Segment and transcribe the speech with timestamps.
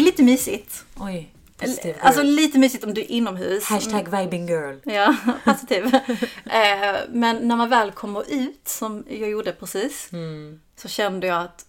[0.00, 0.84] Är lite mysigt.
[1.00, 1.30] Oj.
[2.00, 3.64] Alltså lite mysigt om du är inomhus.
[3.64, 4.76] Hashtag vibing girl.
[4.84, 5.94] Ja, positiv.
[6.44, 10.60] eh, men när man väl kommer ut, som jag gjorde precis, Mm.
[10.76, 11.64] så kände jag att,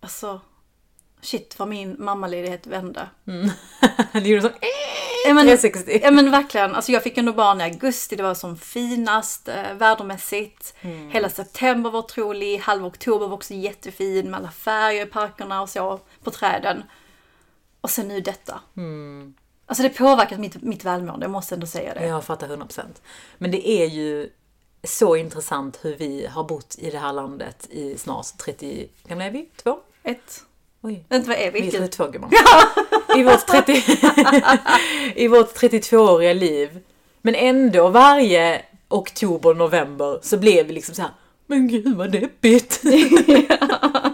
[0.00, 0.40] alltså,
[1.20, 3.08] shit vad min mammaledighet vände.
[4.12, 4.50] Det gjorde så...
[5.28, 6.00] Ja men, 360.
[6.02, 9.74] ja men verkligen, alltså jag fick ändå barn i augusti, det var som finast eh,
[9.74, 10.74] vädermässigt.
[10.80, 11.10] Mm.
[11.10, 15.68] Hela september var otrolig, halva oktober var också jättefin med alla färger i parkerna och
[15.68, 16.82] så på träden.
[17.82, 18.60] Och sen nu detta.
[18.76, 19.34] Mm.
[19.66, 22.06] Alltså det påverkat mitt, mitt välmående, jag måste ändå säga det.
[22.06, 22.80] Jag fattar 100%.
[23.38, 24.30] Men det är ju
[24.84, 28.88] så intressant hur vi har bott i det här landet i snart 30...
[29.02, 29.48] Hur gamla är vi?
[29.62, 29.78] Två?
[30.02, 30.42] Ett,
[30.80, 31.04] Oj.
[31.08, 31.60] vänta vad är vi?
[31.60, 32.30] Vi är 32 gumman.
[33.16, 33.72] I vårt, 30,
[35.16, 36.80] I vårt 32-åriga liv.
[37.22, 41.10] Men ändå varje oktober, november så blev vi liksom så här.
[41.46, 42.82] Men gud vad deppigt.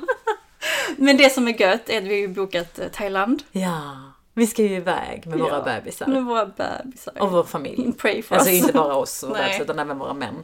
[1.05, 3.43] Men det som är gött är att vi har ju bokat eh, Thailand.
[3.53, 3.97] ja,
[4.35, 6.07] vi ska ju iväg med våra Ja, bebisar.
[6.07, 7.23] Med våra bebisar.
[7.23, 7.93] Och vår familj.
[7.99, 8.61] Pray for Alltså us.
[8.61, 10.35] inte bara oss och bebisar utan även våra män.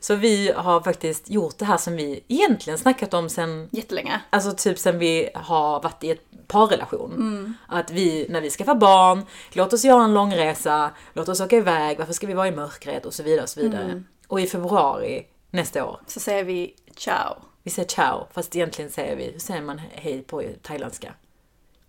[0.00, 4.20] Så vi har faktiskt gjort det här som vi egentligen snackat om sen Jättelänge.
[4.30, 7.12] Alltså typ sen vi har varit i ett parrelation.
[7.12, 7.54] Mm.
[7.68, 11.98] Att vi, när vi skaffar barn, låt oss göra en långresa, låt oss åka iväg,
[11.98, 13.42] varför ska vi vara i mörkret och så vidare.
[13.42, 13.84] Och, så vidare.
[13.84, 14.04] Mm.
[14.28, 17.34] och i februari nästa år, Så säger vi ciao.
[17.66, 21.14] Vi säger ciao, fast egentligen säger vi, hur säger man hej på thailändska?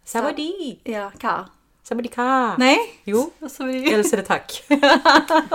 [0.04, 0.80] Savadi!
[0.84, 1.46] Ja, ka.
[1.84, 2.56] Savadika!
[2.58, 2.78] Nej?
[3.04, 4.64] Jo, eller så är det tack.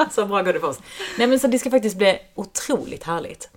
[0.12, 0.79] så bra går det för oss.
[1.19, 3.51] Nej men så det ska faktiskt bli otroligt härligt.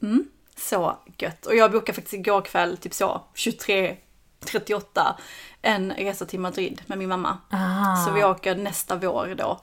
[0.58, 1.46] Så gött.
[1.46, 5.14] Och jag bokade faktiskt igår kväll, typ så, 23.38,
[5.66, 7.38] en resa till Madrid med min mamma.
[7.50, 7.96] Ah.
[8.06, 9.60] Så vi åker nästa vår då.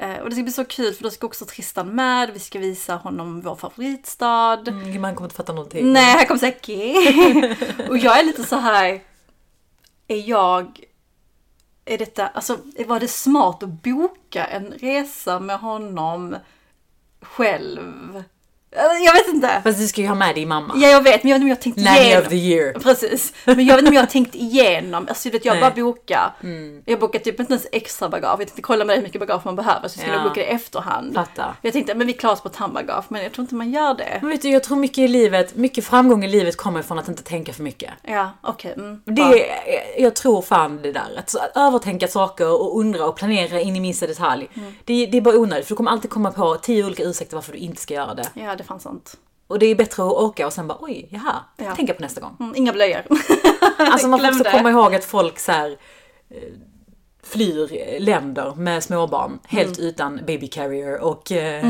[0.00, 2.30] Eh, och det ska bli så kul för då ska också Tristan med.
[2.30, 4.68] Vi ska visa honom vår favoritstad.
[4.68, 5.92] Mm, man kommer inte fatta någonting.
[5.92, 7.56] Nej, han kommer okej.
[7.88, 9.02] och jag är lite så här.
[10.08, 10.80] Är jag...
[11.84, 12.28] Är detta...
[12.28, 16.36] Alltså, var det smart att boka en resa med honom
[17.22, 18.24] själv?
[18.76, 19.60] Alltså, Jag vet inte.
[19.64, 20.74] Fast du ska ju ha med din mamma.
[20.76, 22.22] Ja, jag vet, men jag vet inte om jag tänkt Nanny igenom.
[22.22, 22.72] of the year.
[22.72, 23.32] Precis.
[23.44, 25.06] Men jag vet inte om jag har tänkt igenom.
[25.08, 25.62] Alltså du vet, jag Nej.
[25.62, 25.74] Mm.
[25.74, 26.32] bara boka.
[26.84, 28.30] Jag bokade typ inte ens extra bagage.
[28.32, 29.88] Jag tänkte kolla med hur mycket bagage man behöver.
[29.88, 30.14] Så skulle Ja.
[30.20, 31.14] jag boka det i efterhand.
[31.14, 31.54] Fattar.
[31.62, 33.04] Jag tänkte, men vi klarar oss på ett handbagage.
[33.08, 34.18] Men jag tror inte man gör det.
[34.22, 37.08] Men vet du, jag tror mycket i livet, mycket framgång i livet kommer från att
[37.08, 37.90] inte tänka för mycket.
[38.02, 38.72] Ja, okej.
[38.76, 39.34] mm, Det, bra.
[39.36, 41.02] är- jag tror fan det där.
[41.18, 44.48] Att, att övertänka saker och undra och planera in i minsta detalj.
[44.54, 44.74] Mm.
[44.84, 47.52] Det, det är bara onödigt för du kommer alltid komma på tio olika ursäkter varför
[47.52, 48.28] du inte ska göra det.
[48.34, 49.16] Ja, det fanns sånt.
[49.46, 51.74] Och det är bättre att åka och sen bara oj, jaha, Ja.
[51.74, 52.36] tänka på nästa gång.
[52.40, 53.02] Mm, inga blöjor.
[53.78, 55.76] Alltså man får också komma ihåg att folk så här,
[56.30, 56.36] eh,
[57.22, 59.88] flyr länder med småbarn helt Mm.
[59.90, 61.64] utan baby carrier och eh,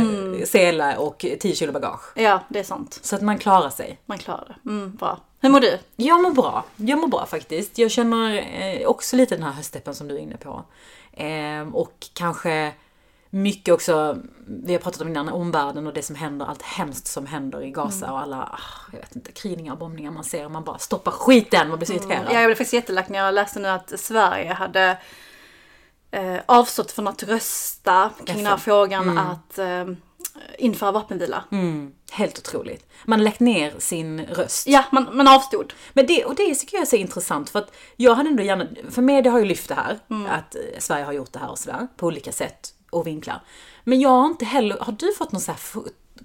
[0.45, 2.13] sele och 10 kilo bagage.
[2.15, 2.99] ja, det är sant.
[3.03, 3.99] Så att man klarar sig.
[4.07, 4.71] Man klarar det.
[4.71, 5.19] Mm, bra.
[5.41, 5.79] Hur mår du?
[5.97, 6.65] Jag mår bra.
[6.77, 7.79] Jag mår bra faktiskt.
[7.79, 10.65] Jag känner eh, också lite den här höstdeppen som du är inne på.
[11.13, 12.73] Eh, och kanske
[13.31, 17.27] mycket också, vi har pratat om innan, omvärlden och det som händer, allt hemskt som
[17.27, 20.51] händer i Gaza och alla, ah, jag vet inte, kridningar och bombningar man ser och
[20.51, 22.27] man bara stoppar skiten, man blir så irriterad.
[22.29, 24.99] Ja, jag blev faktiskt jättelack när jag läste nu att Sverige hade
[26.11, 29.85] eh, avstått från att rösta kring den här frågan att eh,
[30.59, 31.45] införa vapenvila.
[31.51, 32.87] Mm, helt otroligt.
[33.05, 34.67] Man lagt ner sin röst.
[34.67, 35.73] Ja, man, man avstod.
[35.93, 38.67] Men det, och det tycker jag är så intressant för att jag hade ändå gärna,
[38.91, 39.99] för media har ju lyft det här,
[40.29, 43.41] att eh, Sverige har gjort det här och sådär, på olika sätt och vinklar.
[43.85, 45.55] Men jag har inte heller, har du fått någon så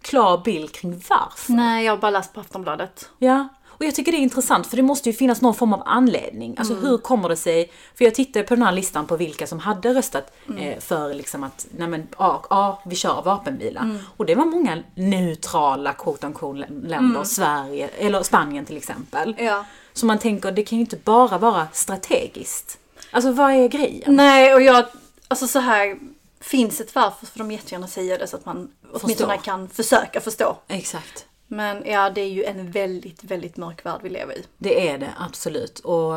[0.01, 1.53] klar bild kring varför?
[1.53, 3.09] Nej, jag har bara läst på Aftonbladet.
[3.17, 5.83] Ja, och jag tycker det är intressant för det måste ju finnas någon form av
[5.85, 6.55] anledning.
[6.57, 7.71] Alltså hur kommer det sig?
[7.95, 11.43] För jag tittade på den här listan på vilka som hade röstat eh, för liksom
[11.43, 13.99] att, nej men, ja, ja vi kör vapenvila.
[14.17, 19.35] Och det var många neutrala quote unquote länder, Sverige, eller Spanien till exempel.
[19.37, 19.65] Ja.
[19.93, 22.77] Så man tänker, det kan ju inte bara vara strategiskt.
[23.11, 24.15] Alltså vad är grejen?
[24.15, 24.85] Nej, och jag,
[25.27, 25.97] alltså så här,
[26.45, 30.57] finns ett varför får de jättegärna säga det så att man åtminstone kan försöka förstå.
[30.67, 31.25] Exakt.
[31.47, 34.45] Men ja, det är ju en väldigt, väldigt mörk värld vi lever i.
[34.57, 35.79] Det är det, absolut.
[35.79, 36.13] Och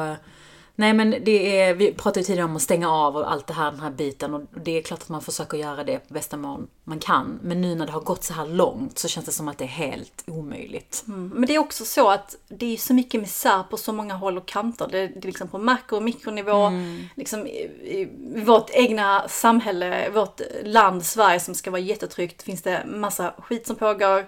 [0.78, 3.54] Nej men det är, vi pratade ju tidigare om att stänga av och allt det
[3.54, 6.36] här, den här biten och det är klart att man försöker göra det på bästa
[6.36, 7.38] mån man kan.
[7.42, 9.64] Men nu när det har gått så här långt så känns det som att det
[9.64, 11.02] är helt omöjligt.
[11.06, 14.38] Men det är också så att det är så mycket misär på så många håll
[14.38, 14.88] och kanter.
[14.90, 16.70] Det, det är liksom på makro och mikronivå.
[17.16, 18.08] Liksom i, i
[18.44, 23.76] vårt egna samhälle, vårt land Sverige som ska vara jättetryggt finns det massa skit som
[23.76, 24.26] pågår.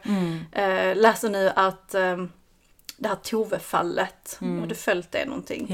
[0.53, 2.17] Eh, läser nu att eh,
[2.97, 5.67] det här Tove-fallet, har du följt det någonting?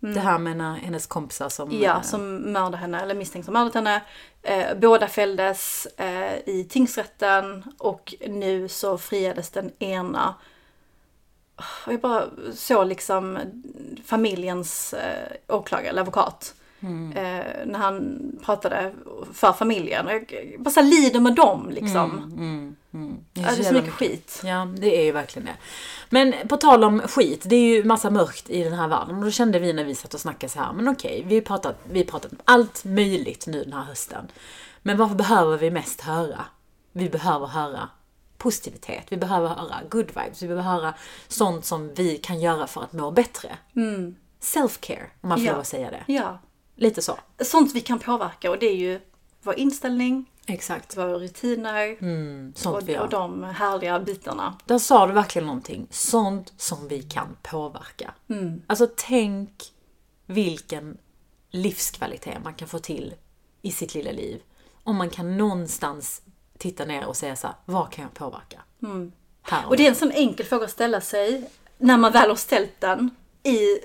[0.00, 0.08] Ja.
[0.08, 1.68] Det här med hennes kompisar som...
[1.68, 1.82] Mm.
[1.82, 4.02] Ja, eh, som mördade henne, eller misstänks ha mördat henne.
[4.42, 10.34] Eh, båda fälldes eh, i tingsrätten och nu så friades den ena.
[11.86, 13.38] och jag bara såg liksom
[14.04, 16.54] familjens eh, åklagare, eller advokat.
[16.80, 17.12] Mm.
[17.12, 18.92] Eh, när han pratade
[19.32, 20.06] för familjen.
[20.06, 22.32] Och jag bara så här lider med dem liksom.
[22.36, 23.16] Mm, mm.
[23.32, 24.40] Det är så jävla mycket skit.
[24.44, 25.56] Ja, det är ju verkligen det.
[26.10, 29.16] Men på tal om skit, det är ju massa mörkt i den här världen.
[29.18, 31.42] Och då kände vi när vi satt och snackade så här, men okej, vi har
[31.42, 34.28] pratat, vi pratat om allt möjligt nu den här hösten.
[34.82, 36.44] Men vad behöver vi mest höra?
[36.92, 37.88] Vi behöver höra
[38.38, 40.94] positivitet, vi behöver höra good vibes, vi behöver höra
[41.28, 43.56] sånt som vi kan göra för att må bättre.
[44.42, 45.52] Self-care, om man får Ja.
[45.52, 46.12] lov att säga det.
[46.12, 46.38] Ja.
[46.76, 47.18] Lite så.
[47.40, 49.00] Sånt vi kan påverka och det är ju
[49.42, 50.96] vår inställning, Exakt.
[50.96, 51.96] våra rutiner
[52.54, 53.02] Sånt vi och, gör.
[53.02, 54.58] och de härliga bitarna.
[54.64, 55.86] Där sa du verkligen någonting.
[55.90, 58.14] Sånt som vi kan påverka.
[58.66, 59.72] Alltså tänk
[60.26, 60.98] vilken
[61.50, 63.14] livskvalitet man kan få till
[63.62, 64.42] i sitt lilla liv.
[64.82, 66.22] Om man kan någonstans
[66.58, 68.60] titta ner och säga så här, vad kan jag påverka?
[69.42, 72.28] Här och Och det är en sån enkel fråga att ställa sig när man väl
[72.28, 73.10] har ställt den
[73.42, 73.78] i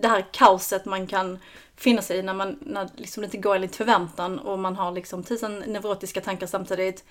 [0.00, 1.38] det här kaoset man kan
[1.82, 4.92] finna sig i när man när liksom det inte går enligt förväntan och man har
[4.92, 7.04] liksom tusen neurotiska tankar samtidigt.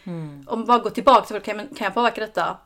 [0.48, 2.58] Om man bara går tillbaka till kan, kan jag påverka detta?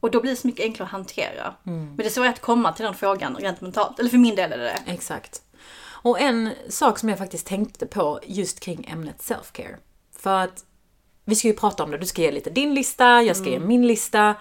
[0.00, 1.54] Och då blir det så mycket enklare att hantera.
[1.62, 3.98] Men det är svårt att komma till den frågan rent mentalt.
[3.98, 4.92] Eller för min del är det det.
[4.92, 5.42] Exakt.
[6.06, 9.76] Och en sak som jag faktiskt tänkte på just kring ämnet self-care.
[10.18, 10.64] För att
[11.24, 13.58] vi ska ju prata om det, du ska ge lite din lista, jag ska ge
[13.58, 14.34] min lista.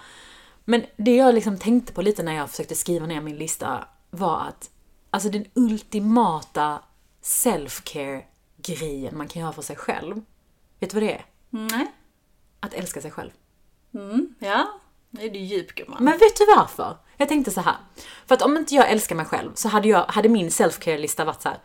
[0.66, 4.42] Men det jag liksom tänkte på lite när jag försökte skriva ner min lista var
[4.48, 4.70] att
[5.10, 6.80] alltså den ultimata
[7.26, 8.24] self-care
[8.58, 10.22] grejen man kan göra för sig själv.
[10.80, 11.26] Vet du vad det är?
[11.50, 11.92] Nej.
[12.60, 13.32] Att älska sig själv.
[14.40, 14.68] Ja,
[15.10, 16.04] nu är du djup gumman.
[16.04, 16.98] Men vet du varför?
[17.18, 17.76] Jag tänkte så här.
[18.26, 21.42] För att om inte jag älskar mig själv så hade, jag, hade min self-care-lista varit
[21.42, 21.60] så här.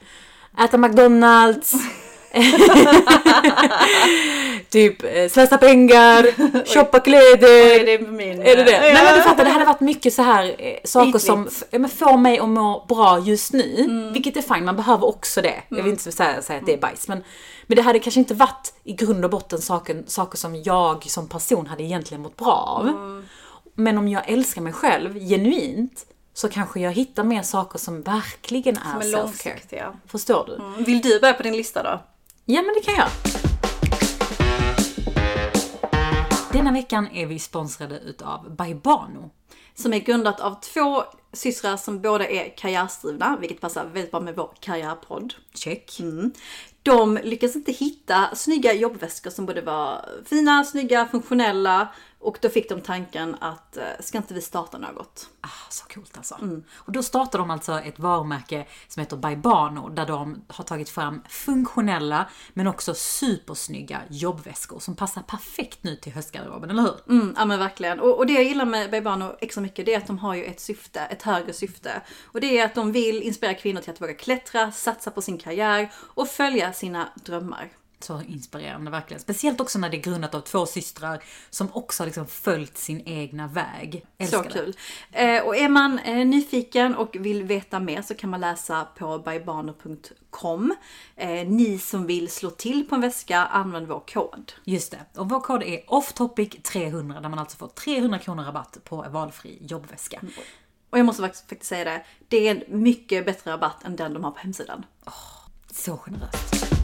[0.64, 1.74] Äta McDonalds.
[4.68, 6.26] typ eh, slösa pengar,
[6.74, 7.78] shoppa kläder.
[7.78, 8.42] Oj, det är min...
[8.42, 8.70] Är det det?
[8.72, 8.80] Ja.
[8.80, 11.24] Nej men du fattar, det hade varit mycket så här eh, saker Ytligt.
[11.24, 13.86] som men får mig att må bra just nu.
[14.12, 15.62] Vilket är fine, man behöver också det.
[15.68, 17.08] Jag vill inte säga, säga att det är bajs.
[17.08, 17.24] Men,
[17.66, 21.28] men det hade kanske inte varit i grund och botten saker, saker som jag som
[21.28, 22.90] person hade egentligen mått bra av.
[23.74, 28.76] Men om jag älskar mig själv genuint så kanske jag hittar mer saker som verkligen
[28.76, 29.22] är, Som är self-care.
[29.22, 29.92] långsiktiga.
[30.06, 30.54] Förstår du?
[30.64, 30.84] Mm.
[30.84, 32.00] Vill du börja på din lista då?
[32.52, 33.08] Ja, men det kan jag.
[36.52, 39.30] Denna veckan är vi sponsrade utav Baibano.
[39.74, 41.02] Som är grundat av två
[41.32, 45.34] systrar som båda är karriärsdrivna, vilket passar väldigt bra med vår karriärpodd.
[45.54, 46.00] Check.
[46.82, 51.88] De lyckades inte hitta snygga jobbväskor som både var fina, snygga, funktionella
[52.20, 55.28] och då fick de tanken att eh, ska inte vi starta något?
[55.40, 56.36] Ah, så coolt alltså.
[56.74, 61.22] Och då startar de alltså ett varumärke som heter Baibano där de har tagit fram
[61.28, 66.94] funktionella men också supersnygga jobbväskor som passar perfekt nu till höstgarderoben, eller hur?
[67.08, 68.00] Mm, ja men verkligen.
[68.00, 70.44] Och, och det jag gillar med Baibano extra mycket det är att de har ju
[70.44, 72.02] ett syfte, ett högre syfte.
[72.24, 75.38] Och det är att de vill inspirera kvinnor till att våga klättra, satsa på sin
[75.38, 77.79] karriär och följa sina drömmar.
[78.00, 79.20] Så inspirerande verkligen.
[79.20, 83.02] Speciellt också när det är grundat av två systrar som också har liksom följt sin
[83.06, 84.06] egna väg.
[84.18, 84.76] Älskar Så kul.
[85.12, 89.18] Eh, och är man eh, nyfiken och vill veta mer så kan man läsa på
[89.18, 90.74] bybano.com.
[91.16, 94.52] Eh, ni som vill slå till på en väska, använd vår kod.
[94.64, 95.20] Just det.
[95.20, 100.20] Och vår kod är offtopic300 där man alltså får 300 kronor rabatt på valfri jobbväska.
[100.90, 104.24] Och jag måste faktiskt, säga det, det är en mycket bättre rabatt än den de
[104.24, 104.84] har på hemsidan.
[105.72, 106.79] Så generöst.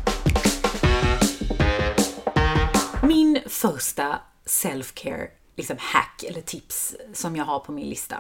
[3.07, 8.17] Min första self-care liksom hack eller tips som jag har på min lista.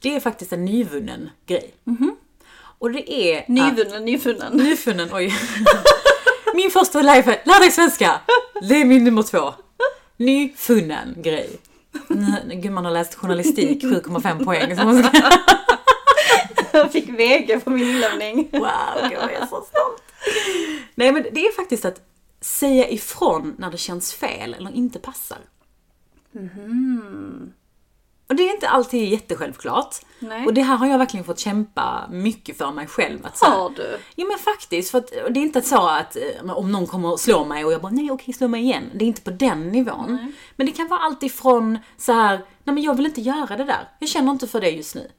[0.00, 1.74] Det är faktiskt en nyvunnen grej.
[2.78, 3.44] Och det är...
[3.48, 4.52] Nyvunnen, nyvunnen.
[4.56, 5.34] Nyfunnen, oj.
[6.54, 8.20] min första life lär dig svenska.
[8.68, 9.54] Det är min nummer två.
[10.16, 11.50] Nyfunnen grej.
[12.08, 14.76] Nu- Gumman har läst journalistik, 7,5 poäng.
[14.76, 15.30] Så man ska...
[16.72, 18.48] Jag fick VG på min inlämning.
[18.52, 18.60] Wow,
[19.02, 20.02] gud jag är så stolt.
[20.94, 22.00] Nej men det är faktiskt att
[22.40, 25.38] säga ifrån när det känns fel eller inte passar.
[28.28, 29.96] Och det är inte alltid jättesjälvklart.
[30.18, 30.46] Nej.
[30.46, 33.26] Och det här har jag verkligen fått kämpa mycket för mig själv.
[33.26, 33.98] Att så här- Har du?
[34.16, 37.20] Ja men faktiskt, för att det är inte så att eh, om någon kommer och
[37.20, 38.84] slår mig och jag bara nej okej slå mig igen.
[38.94, 40.32] Det är inte på den nivån.
[40.56, 43.64] Men det kan vara allt ifrån så här, nej men jag vill inte göra det
[43.64, 43.88] där.
[43.98, 45.10] Jag känner inte för det just nu.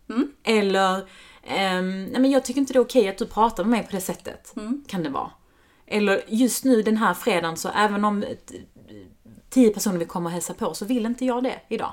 [0.44, 1.08] Eller,
[1.44, 3.96] ehm, nej men jag tycker inte det är okej att du pratar med mig på
[3.96, 4.54] det sättet.
[4.88, 5.32] Kan det vara.
[5.92, 8.24] Eller just nu den här fredagen så även om
[9.50, 11.92] tio personer vill komma och hälsa på så vill inte jag det idag.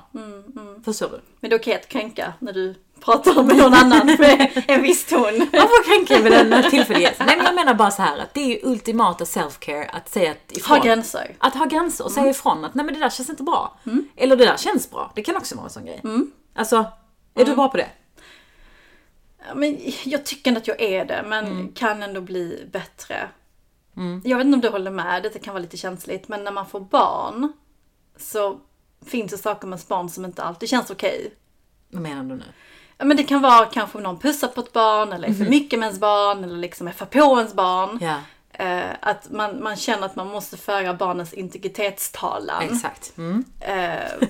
[0.85, 1.21] Förstår du?
[1.39, 5.05] Men det är okej att kränka när du pratar med någon annan med en viss
[5.05, 5.37] ton.
[5.37, 7.25] Man får kränka vid den tillfälligheten.
[7.27, 10.31] Nej men jag menar bara så här att det är ju ultimata self-care att säga
[10.31, 10.77] att ifrån.
[10.77, 11.35] Ha gränser.
[11.37, 13.79] Att ha gränser och säga ifrån att nej men det där känns inte bra.
[14.15, 15.11] Eller det där känns bra.
[15.15, 16.01] Det kan också vara en sån grej.
[16.55, 16.85] Alltså,
[17.35, 17.89] Är du bra på det?
[19.55, 21.71] Men jag tycker ändå att jag är det, men Mm.
[21.73, 23.29] kan ändå bli bättre.
[24.23, 26.65] Jag vet inte om du håller med, det kan vara lite känsligt, men när man
[26.65, 27.53] får barn
[28.17, 28.59] så
[29.05, 31.33] finns det saker med barn som inte alltid känns okej.
[31.89, 32.43] Vad menar du nu?
[32.97, 35.45] Ja, men det kan vara kanske om någon pussar på ett barn, eller är för
[35.45, 37.89] mycket med ens barn, eller liksom är för på ens barn.
[37.95, 38.19] Mhm.
[38.59, 42.63] Eh, att man, man känner att man måste föra barnens integritetstalan.
[42.63, 43.17] exakt.
[43.17, 43.43] Mm.
[43.59, 44.27] Eh,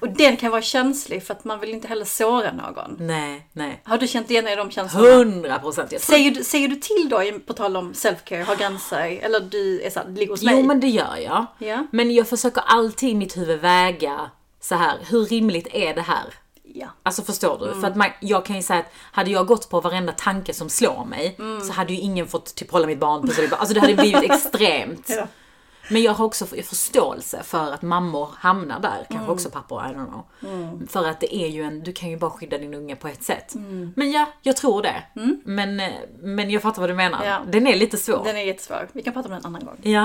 [0.00, 2.96] och den kan vara känslig för att man vill inte heller såra någon.
[2.98, 3.80] Nej, nej.
[3.84, 5.08] Har du känt igen dig i de känslorna?
[5.08, 5.92] Hundra procent.
[5.92, 9.18] Jag tror- Säger du, säger du till då, på tal om self-care, ha gränser?
[9.22, 10.54] Eller du är såhär, ligger hos mig?
[10.60, 11.46] Jo men det gör jag.
[11.58, 11.86] Ja.
[11.92, 16.24] Men jag försöker alltid i mitt huvud väga så här, hur rimligt är det här?
[16.80, 16.86] Ja.
[17.02, 17.66] Alltså förstår du?
[17.68, 17.80] Mm.
[17.80, 20.68] För att man, jag kan ju säga att hade jag gått på varenda tanke som
[20.68, 21.60] slår mig Mm.
[21.60, 25.06] så hade ju ingen fått typ hålla mitt barn på Alltså det hade blivit extremt.
[25.08, 25.26] Ja.
[25.90, 29.30] Men jag har också förståelse för att mammor hamnar där, kanske Mm.
[29.30, 30.06] också pappor, I don't
[30.40, 30.86] know.
[30.88, 33.22] För att det är ju en, du kan ju bara skydda din unge på ett
[33.22, 33.54] sätt.
[33.54, 33.92] Mm.
[33.96, 35.02] Men ja, jag tror det.
[35.44, 37.24] Men, eh, men jag fattar vad du menar.
[37.24, 37.40] Ja.
[37.46, 38.24] Den är lite svår.
[38.24, 38.88] Den är jättesvår.
[38.92, 39.76] Vi kan prata om den en annan gång.
[39.82, 40.00] Ja.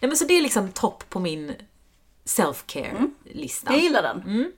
[0.00, 1.54] Nej, men så det är liksom topp på min
[2.24, 3.72] self-care-lista.
[3.72, 4.52] Jag gillar den.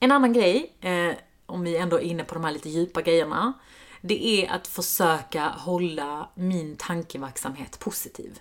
[0.00, 0.10] Mm.
[0.10, 1.14] En annan grej, eh,
[1.46, 3.52] om vi ändå är inne på de här lite djupa grejerna,
[4.00, 8.38] det är att försöka hålla min tankeverksamhet positiv.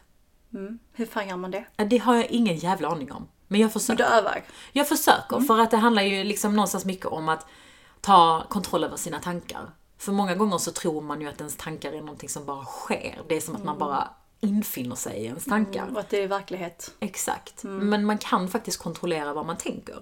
[0.94, 1.66] Hur fan gör man det?
[1.86, 3.28] Det har jag ingen jävla aning om.
[3.48, 4.04] Men jag Du försöker.
[4.04, 4.44] övar.
[4.72, 7.46] Jag försöker, för att det handlar ju liksom någonstans mycket om att
[8.02, 9.70] ta kontroll över sina tankar.
[9.98, 13.22] För många gånger så tror man ju att ens tankar är någonting som bara sker.
[13.30, 14.08] Det är som att man bara
[14.40, 15.90] infinner sig i ens tankar.
[15.94, 16.92] Och att det är verklighet.
[17.00, 17.64] Exakt.
[17.64, 19.96] Men man kan faktiskt kontrollera vad man tänker.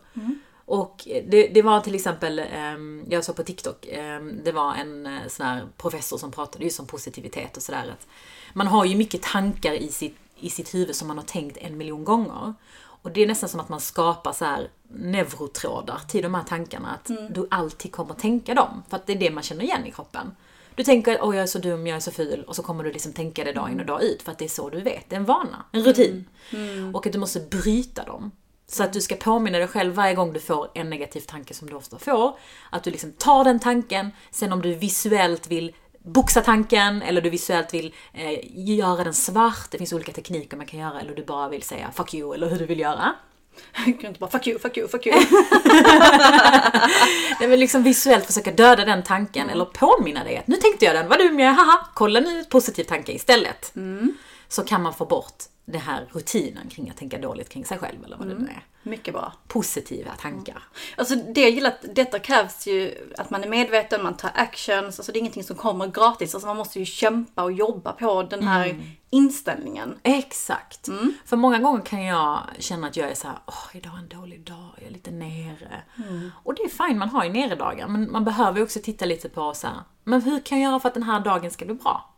[0.66, 5.06] Och det, det var till exempel, ehm, jag såg på TikTok, ehm, det var en
[5.06, 7.90] eh, sån här professor som pratade just om positivitet och sådär.
[7.92, 8.08] att
[8.54, 11.78] Man har ju mycket tankar i sitt, i sitt huvud som man har tänkt en
[11.78, 12.54] miljon gånger.
[12.76, 16.90] Och det är nästan som att man skapar så här neurotrådar till de här tankarna.
[16.90, 18.84] Att du alltid kommer tänka dem.
[18.90, 20.32] För att det är det man känner igen i kroppen.
[20.76, 22.92] Du tänker åh jag är så dum, jag är så ful och så kommer du
[22.92, 25.10] liksom tänka det dag in och dag ut för att det är så du vet.
[25.10, 26.26] Det är en vana, en rutin.
[26.94, 28.32] Och att du måste bryta dem.
[28.74, 31.70] Så att du ska påminna dig själv varje gång du får en negativ tanke som
[31.70, 32.38] du ofta får.
[32.70, 37.30] Att du liksom tar den tanken, sen om du visuellt vill boxa tanken eller du
[37.30, 39.72] visuellt vill eh, göra den svart.
[39.72, 42.50] Det finns olika tekniker man kan göra eller du bara vill säga fuck you eller
[42.50, 43.14] hur du vill göra.
[43.86, 45.16] Jag kan inte bara fuck you, fuck you, fuck you.
[47.40, 50.96] Nej men liksom visuellt försöka döda den tanken eller påminna dig att nu tänkte jag
[50.96, 53.72] den, vad dum jag är, haha, kolla nu positiv tanke istället.
[54.54, 58.06] Så kan man få bort den här rutinen kring att tänka dåligt kring sig själv
[58.06, 58.66] eller vad det nu är.
[58.84, 59.34] Mycket bra.
[59.48, 60.64] Positiva tankar.
[60.98, 65.00] Alltså det jag gillar att detta krävs ju att man är medveten, man tar actions.
[65.00, 66.36] Alltså det är ingenting som kommer gratis.
[66.36, 70.00] Alltså man måste ju kämpa och jobba på den här inställningen.
[70.04, 70.90] Exakt.
[71.26, 74.22] För många gånger kan jag känna att jag är så här, åh idag är en
[74.22, 75.82] dålig dag, jag är lite nere.
[76.44, 79.06] Och det är fine, man har ju nere dagar, men man behöver ju också titta
[79.06, 81.66] lite på så här, men hur kan jag göra för att den här dagen ska
[81.66, 82.10] bli bra?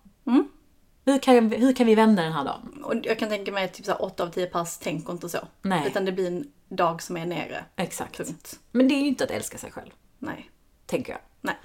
[1.05, 2.83] Hur, kan, hur kan vi vända den här dagen?
[2.83, 5.39] Och jag kan tänka mig typ så här 8 av 10 pass tänker inte så.
[5.62, 5.88] Nej.
[5.88, 7.65] Utan det blir en dag som är nere.
[7.75, 8.17] Exakt.
[8.17, 8.59] Punkt.
[8.71, 10.50] Men det är ju inte att älska sig själv, Nej.
[10.85, 11.21] tänker jag.
[11.41, 11.55] Nej.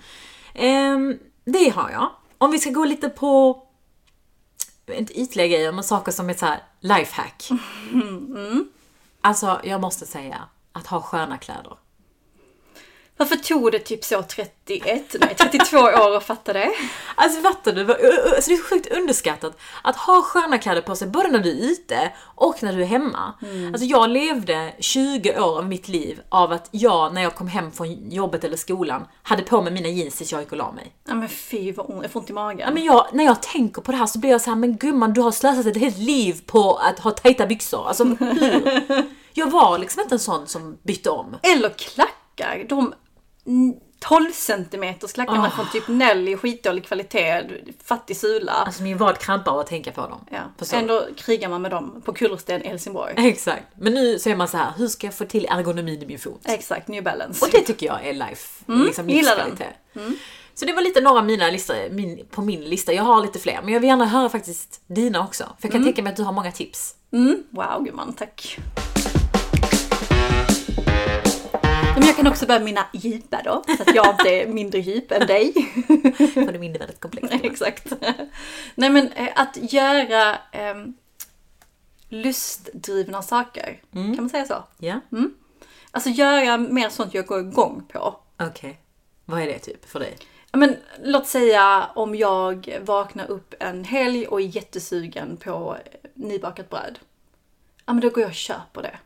[0.54, 2.10] Ehm, det har jag.
[2.38, 3.62] Om vi ska gå lite på,
[4.92, 7.48] inte ytliga grejer, men saker som är så här lifehack.
[9.22, 11.76] Alltså, jag måste säga, att ha sköna kläder.
[13.20, 16.70] Varför tog det typ så 31, nej 32 år att fatta det?
[17.14, 17.80] Alltså fattar du?
[17.80, 21.70] Alltså, det är sjukt underskattat att ha sköna kläder på sig både när du är
[21.70, 23.34] ute och när du är hemma.
[23.72, 27.72] Alltså jag levde 20 år av mitt liv av att jag, när jag kom hem
[27.72, 30.92] från jobbet eller skolan, hade på mig mina jeans tills jag gick och la mig.
[31.08, 32.58] Ja men fy vad ont, jag får ont i magen.
[32.58, 34.76] Ja, men jag, när jag tänker på det här så blir jag så här, men
[34.76, 37.88] gumman du har slösat ett helt liv på att ha tajta byxor.
[37.88, 39.04] Alltså hur?
[39.34, 41.36] Jag var liksom inte en sån som bytte om.
[41.42, 42.66] Eller klackar.
[42.68, 42.92] De mm,
[44.02, 45.50] 12 centimeters klackarna Ah.
[45.50, 47.42] från typ Nelly, skitdålig kvalitet,
[47.84, 48.52] fattig sula.
[48.52, 50.24] Alltså min vad krampar av att tänka på dem.
[50.30, 50.38] ja.
[50.58, 50.76] Förstår?
[50.78, 53.14] Ändå krigar man med dem på kullersten i Helsingborg.
[53.16, 53.62] Exakt.
[53.78, 56.18] Men nu så är man så här, hur ska jag få till ergonomin i min
[56.18, 56.40] fot?
[56.44, 57.44] Exakt, New Balance.
[57.44, 59.48] Och det tycker jag är life, liksom gillar den.
[59.50, 60.18] livskvalitet.
[60.54, 62.92] Så det var lite några av mina listor, min, på min lista.
[62.92, 65.44] Jag har lite fler, men jag vill gärna höra faktiskt dina också.
[65.44, 66.94] För jag kan tänka mig att du har många tips.
[67.12, 67.42] Mm.
[67.50, 68.58] Wow gumman, tack.
[71.94, 75.12] Men jag kan också börja med mina djupa då, så att jag är mindre djup
[75.12, 75.52] än dig.
[76.34, 77.34] För det mindre väldigt komplext.
[77.44, 77.92] Exakt.
[78.74, 80.74] Nej men eh, att göra eh,
[82.08, 84.64] lustdrivna saker, kan man säga så?
[84.78, 85.00] Ja,
[85.90, 88.16] Alltså göra mer sånt jag går igång på.
[88.40, 88.80] okej.
[89.24, 90.16] Vad är det typ för dig?
[90.52, 96.70] Men låt säga om jag vaknar upp en helg och är jättesugen på eh, nybakat
[96.70, 96.98] bröd.
[97.86, 98.98] Ja men då går jag och köper det.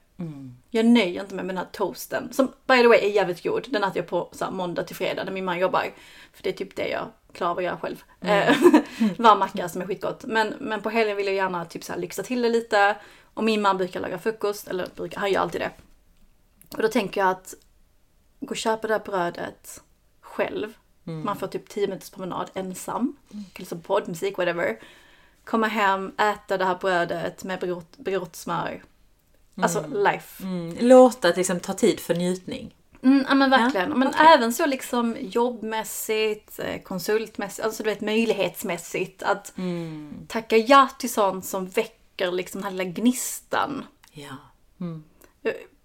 [0.71, 2.33] Jag nöjer inte mig med den här toasten.
[2.33, 3.67] Som by the way är jävligt god.
[3.71, 5.93] Den äter jag på så här, måndag till fredag när min man jobbar.
[6.33, 8.05] För det är typ det jag klarar av att göra själv.
[8.21, 8.57] Eh,
[9.19, 10.25] Varm macka som är skitgott.
[10.25, 12.97] Men, men på helgen vill jag gärna typ så här, lyxa till det lite.
[13.35, 14.69] Och min man brukar laga frukost.
[14.69, 15.71] Eller brukar, han gör alltid det.
[16.77, 17.55] Och då tänker jag att
[18.41, 19.83] gå och köpa det här brödet
[20.21, 20.73] själv.
[21.25, 23.17] Man får typ 10 minuters promenad ensam.
[23.31, 24.79] Kan lyssna på poddmusik, whatever.
[25.45, 28.83] Komma hem, äta det här brödet med berott, berott smör.
[29.63, 30.43] Alltså life.
[30.43, 30.77] Mm.
[30.81, 32.75] Låta det liksom ta tid för njutning.
[33.03, 33.91] Mm, ja men verkligen.
[33.91, 34.27] Ja, men okej.
[34.27, 39.23] även så liksom jobbmässigt, eh, konsultmässigt, alltså du vet möjlighetsmässigt.
[39.23, 40.15] Att Mm.
[40.29, 43.87] tacka ja till sånt som väcker liksom den här lilla gnistan.
[44.13, 44.37] Ja.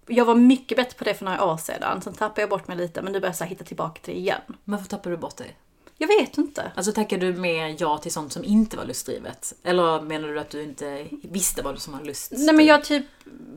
[0.08, 2.02] Jag var mycket bättre på det för några år sedan.
[2.02, 4.42] Sen tappade jag bort mig lite men nu börjar jag hitta tillbaka till det igen.
[4.64, 5.58] Varför tappar du bort dig?
[6.01, 6.72] Jag vet inte.
[6.75, 9.53] Alltså tackar du mer ja till sånt som inte var lustdrivet?
[9.63, 12.32] Eller menar du att du inte visste vad som var lust?
[12.38, 13.06] Nej men jag typ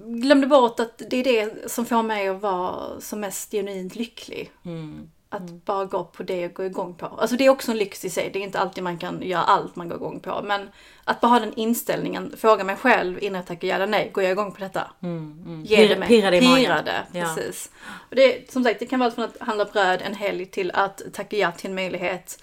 [0.04, 4.50] glömde bort att det är det som får mig att vara som mest genuint lycklig.
[4.64, 5.10] Mm.
[5.34, 7.06] Att bara gå på det jag går igång på.
[7.06, 8.30] Alltså det är också en lyx i sig.
[8.32, 10.40] Det är inte alltid man kan göra allt man går igång på.
[10.44, 10.68] Men
[11.04, 14.10] att bara ha den inställningen, fråga mig själv innan jag tackar ja eller nej.
[14.14, 14.90] Går jag igång på detta?
[15.02, 15.64] Mm, mm.
[15.64, 16.08] Ge Pir- det mig.
[16.08, 16.64] Pirra det i magen.
[16.64, 17.24] Pirra det, Ja.
[17.24, 17.70] precis.
[18.10, 21.02] Och det, som sagt, det kan vara från att handla bröd en helg till att
[21.12, 22.42] tacka ja till en möjlighet.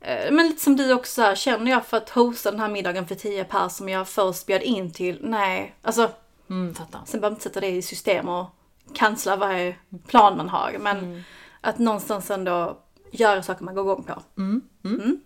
[0.00, 3.06] Eh, Men lite som du också här, känner jag för att hosta den här middagen
[3.06, 5.18] för 10 pers som jag först bjöd in till?
[5.22, 6.10] Nej, alltså
[6.50, 7.00] Mm, fattar.
[7.06, 8.46] Sen behöver man inte sätta det i system och
[8.94, 9.76] kansla varje
[10.08, 10.76] plan man har.
[10.80, 11.22] Men Mm.
[11.64, 12.78] Att någonstans ändå
[13.10, 14.22] göra saker man går igång på.
[14.36, 15.20] Mm.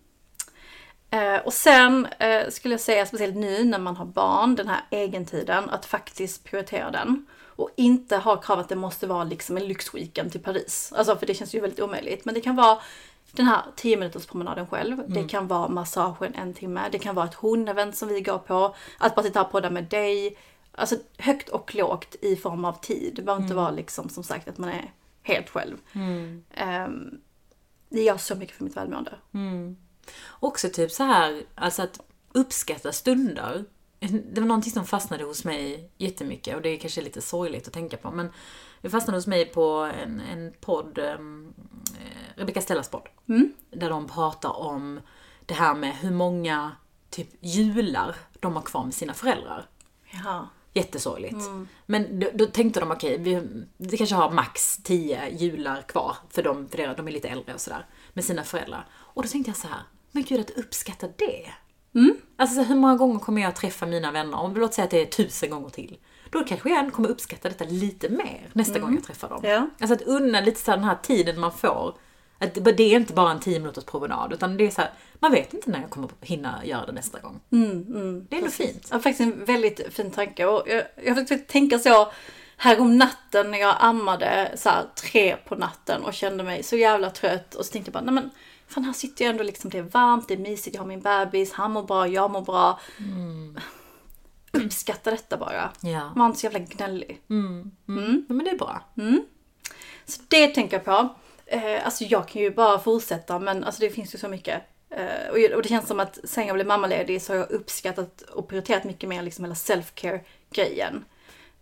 [1.11, 4.81] Eh, och sen eh, skulle jag säga, speciellt nu när man har barn, den här
[4.91, 7.27] egentiden, att faktiskt prioritera den.
[7.41, 10.93] Och inte ha krav att det måste vara liksom en lyxweekend till Paris.
[10.97, 12.25] Alltså för det känns ju väldigt omöjligt.
[12.25, 12.79] Men det kan vara
[13.33, 15.03] den här 10 minuters promenaden själv.
[15.07, 16.89] Det kan vara massagen en timme.
[16.93, 18.75] Det kan vara ett hundevent som vi går på.
[18.99, 20.39] Att bara sitta och podda med dig.
[20.73, 23.13] Alltså högt och lågt i form av tid.
[23.17, 24.93] Det behöver inte vara liksom som sagt att man är
[25.29, 25.79] helt själv.
[26.51, 27.21] Ehm,
[27.89, 29.19] det gör så mycket för mitt välmående.
[30.31, 32.01] Också typ så här, alltså att
[32.33, 33.65] uppskatta stunder.
[34.33, 37.73] Det var någonting som fastnade hos mig jättemycket och det är kanske lite sorgligt att
[37.73, 38.33] tänka på men
[38.81, 41.55] det fastnade hos mig på en, en podd, um,
[42.35, 43.09] Rebecca Stellas podd.
[43.71, 45.01] Där de pratar om
[45.47, 46.73] det här med hur många
[47.11, 49.69] typ jular de har kvar med sina föräldrar.
[50.25, 50.49] Ja.
[50.75, 51.37] Jättesorgligt.
[51.87, 53.43] Men då, då tänkte de, okej, vi,
[53.77, 57.55] vi kanske har max 10 jular kvar för de, för deras- de är lite äldre
[57.55, 57.87] och sådär.
[58.13, 58.87] Med sina föräldrar.
[58.95, 59.81] Och då tänkte jag så här,
[60.13, 61.47] men gud att uppskatta det.
[62.37, 64.39] Alltså så här, hur många gånger kommer jag träffa mina vänner?
[64.39, 65.99] Om låt säga att det är tusen gånger till.
[66.31, 69.41] Då kanske jag kommer uppskatta detta lite mer nästa gång jag träffar dem.
[69.43, 69.71] Ja.
[69.81, 71.99] Alltså att unna lite så den här tiden man får.
[72.39, 75.33] Att det är inte bara en 10 minuters promenad utan det är så här, man
[75.33, 77.41] vet inte när jag kommer hinna göra det nästa gång.
[78.31, 78.89] det är ändå fint.
[78.91, 80.47] Ja, faktiskt en väldigt fin tanke.
[80.47, 82.09] Och jag, jag försökte tänka så
[82.57, 86.77] här om natten när jag ammade så här, tre på natten och kände mig så
[86.77, 87.55] jävla trött.
[87.55, 88.31] Och så tänkte jag bara, nej men
[88.69, 91.01] fan här sitter jag ändå liksom, det är varmt, det är mysigt, jag har min
[91.01, 92.81] bebis, han mår bra, jag mår bra.
[94.53, 95.73] Uppskatta detta bara.
[95.81, 96.13] Ja.
[96.17, 97.21] Var inte så jävla gnällig.
[97.27, 98.83] Ja, men det är bra.
[100.05, 101.15] Så det tänker jag på.
[101.51, 104.63] Eh, alltså jag kan ju bara fortsätta men alltså det finns ju så mycket.
[104.91, 108.23] Eh, och, och det känns som att sen jag blev mammaledig så har jag uppskattat
[108.23, 111.05] och prioriterat mycket mer liksom hela self-care grejen.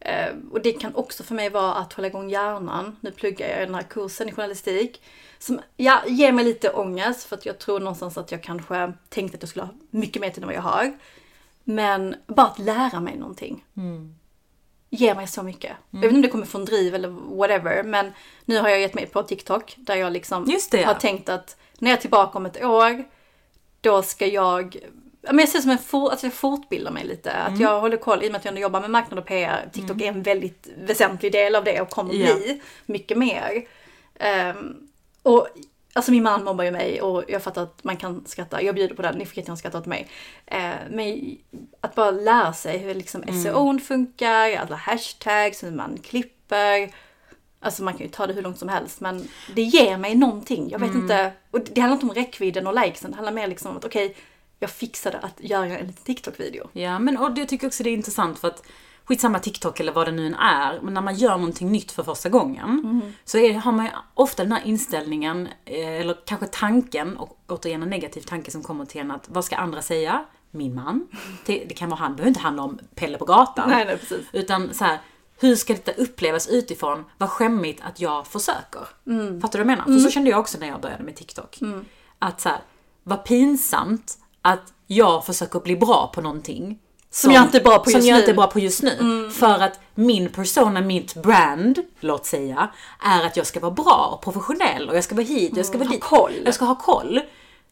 [0.01, 2.97] Eh, och det kan också för mig vara att hålla igång hjärnan.
[3.01, 5.03] Nu pluggar jag den här kursen i journalistik.
[5.39, 9.37] Som ja, ger mig lite ångest för att jag tror någonstans att jag kanske tänkte
[9.37, 10.99] att jag skulle ha mycket mer tid än vad jag har.
[11.65, 14.15] Men bara att lära mig någonting mm
[15.01, 15.73] ger mig så mycket.
[15.91, 18.13] Jag vet inte om det kommer från driv eller whatever, men
[18.45, 20.87] nu har jag gett mig på TikTok där jag liksom det, ja.
[20.87, 23.05] har tänkt att när jag är tillbaka om ett år,
[23.81, 24.77] då ska jag
[25.27, 27.31] Ja, men jag ser det som en for, att jag fortbildar mig lite.
[27.31, 27.55] Mm.
[27.55, 29.69] Att jag håller koll, i och med att jag ändå jobbar med marknad och PR.
[29.73, 32.35] TikTok är en väldigt väsentlig del av det och kommer Ja.
[32.35, 33.65] bli mycket mer.
[34.19, 34.89] Ehm,
[35.23, 35.49] och
[35.97, 38.63] Alltså min man mobbar ju mig och jag fattar att man kan skratta.
[38.63, 40.09] Jag bjuder på den, ni får jättegärna skratta åt mig.
[40.47, 41.37] Eh, men
[41.81, 46.91] att bara lära sig hur liksom SEO funkar, alla hashtags, hur man klipper.
[47.61, 50.71] Alltså man kan ju ta det hur långt som helst men det ger mig någonting.
[50.71, 53.11] Jag vet inte, och det handlar inte om räckvidden och likesen.
[53.11, 54.17] Det handlar mer liksom om att okej,
[54.59, 56.69] jag fixade att göra en TikTok-video.
[56.73, 58.63] Ja, men och jag tycker också det är intressant för att
[59.09, 62.03] skitsamma TikTok eller vad det nu än är, men när man gör någonting nytt för
[62.03, 67.17] första gången så är, har man ju ofta den här inställningen, eh, eller kanske tanken,
[67.17, 70.25] och återigen en negativ tanke som kommer till en att vad ska andra säga?
[70.51, 71.09] Min man.
[71.47, 73.69] Det, kan vara han, det behöver inte handla om Pelle på gatan.
[73.69, 74.27] Nej, nej, precis.
[74.33, 74.99] Utan så här,
[75.41, 77.05] hur ska detta upplevas utifrån?
[77.19, 78.81] Vad skämmigt att jag försöker.
[79.41, 79.85] Fattar du vad jag menar?
[79.85, 81.59] För så kände jag också när jag började med TikTok.
[82.19, 82.59] Att så här,
[83.03, 86.79] vad pinsamt att jag försöker bli bra på någonting
[87.11, 88.19] Som jag inte är bra på som just nu.
[88.19, 89.31] inte är bra på just nu.
[89.33, 92.71] För att min persona, mitt brand, låt säga,
[93.03, 95.67] är att jag ska vara bra och professionell och jag ska vara hit och jag
[95.67, 96.03] ska vara ha dit.
[96.05, 96.33] koll.
[96.45, 97.21] Jag ska ha koll.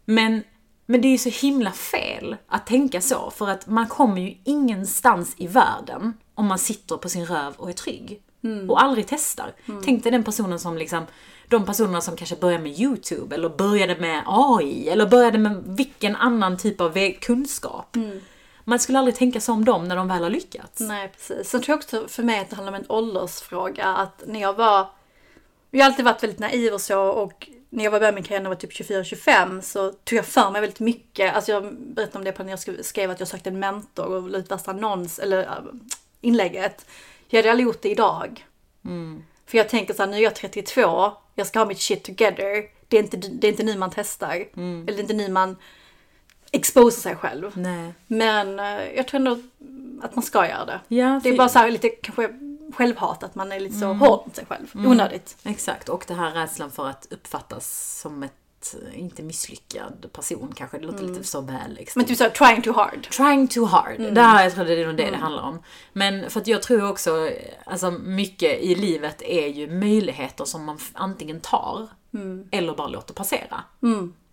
[0.05, 0.43] Men,
[0.87, 4.35] men det är ju så himla fel att tänka så, för att man kommer ju
[4.45, 8.21] ingenstans i världen om man sitter på sin röv och är trygg.
[8.69, 9.53] Och aldrig testar.
[9.85, 11.07] Tänk dig den personen som liksom,
[11.49, 16.17] de personerna som kanske började med YouTube, eller började med AI, eller började med vilken
[16.17, 17.97] annan typ av kunskap.
[18.65, 20.81] Man skulle aldrig tänka så om dem när de väl har lyckats.
[20.81, 21.49] Nej, precis.
[21.51, 23.85] Sen tror jag också för mig att det handlar om en åldersfråga.
[23.87, 24.87] Att när jag var...
[25.71, 28.41] Jag har alltid varit väldigt naiv och så och när jag var av min karriär
[28.41, 31.35] när jag var typ 24-25 så tog jag för mig väldigt mycket.
[31.35, 34.31] Alltså jag berättade om det på när jag skrev- att jag sökte en mentor och
[34.31, 35.49] la ut värsta annons, eller äh,
[36.21, 36.87] inlägget.
[37.29, 38.47] Jag hade aldrig gjort det idag.
[39.47, 42.65] För jag tänker så här, nu är jag 32, jag ska ha mitt shit together.
[42.89, 44.45] Det är inte, det är inte nu man testar.
[44.57, 45.57] Eller det är inte nu man
[46.55, 47.51] exposar sig själv.
[47.55, 47.95] Nej.
[48.07, 49.39] Men eh, jag tror ändå
[50.03, 50.81] att man ska göra det.
[50.89, 52.29] Ja, Det är bara så här lite kanske
[52.75, 54.67] självhat, att man är lite så hård mot sig själv.
[54.75, 55.37] Onödigt.
[55.45, 60.79] Exakt, och det här rädslan för att uppfattas som ett, eh, inte misslyckad person kanske,
[60.79, 62.01] det låter lite så väl liksom.
[62.01, 63.11] Men typ såhär, trying too hard.
[63.11, 64.01] Trying too hard.
[64.15, 65.63] Där, jag tror det är nog det det handlar om.
[65.93, 67.31] Men för att jag tror också,
[67.67, 71.89] alltså mycket i livet är ju möjligheter som man antingen tar
[72.51, 73.63] eller bara låter passera.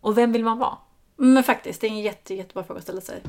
[0.02, 0.78] Och vem vill man vara?
[1.24, 3.24] Men faktiskt, det är en jätte, jättebra fråga att ställa sig.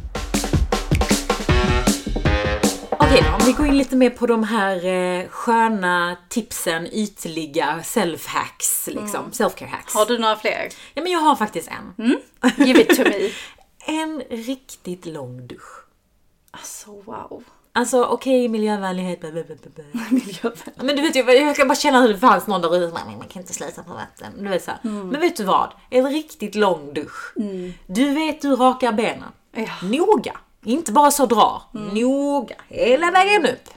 [2.90, 8.90] Okej om vi går in lite mer på de här eh, sköna tipsen, ytliga self-hacks,
[8.90, 9.30] liksom.
[9.32, 9.94] Self-care hacks.
[9.94, 10.68] Har du några fler?
[10.94, 12.16] Ja men jag har faktiskt en.
[12.66, 13.30] Give it to me.
[13.86, 15.84] En riktigt lång dusch.
[16.50, 17.44] Alltså wow.
[17.74, 20.02] Alltså okej, miljövänlighet, bla, bla, bla, bla, bla.
[20.10, 20.52] Miljövän.
[20.76, 22.94] Men du vet, jag, jag kan bara känna hur det fanns någon där ute som
[22.94, 24.32] bara, "Men man kan inte slösa på vatten.
[24.38, 24.80] Du vet så här.
[24.82, 25.72] Men vet du vad?
[25.90, 27.34] En riktigt lång dusch.
[27.86, 29.28] Du vet du rakar benen.
[29.56, 29.68] Ja.
[29.82, 30.36] Noga.
[30.64, 31.62] Inte bara så dra.
[31.72, 32.54] Noga.
[32.68, 33.68] Hela vägen upp.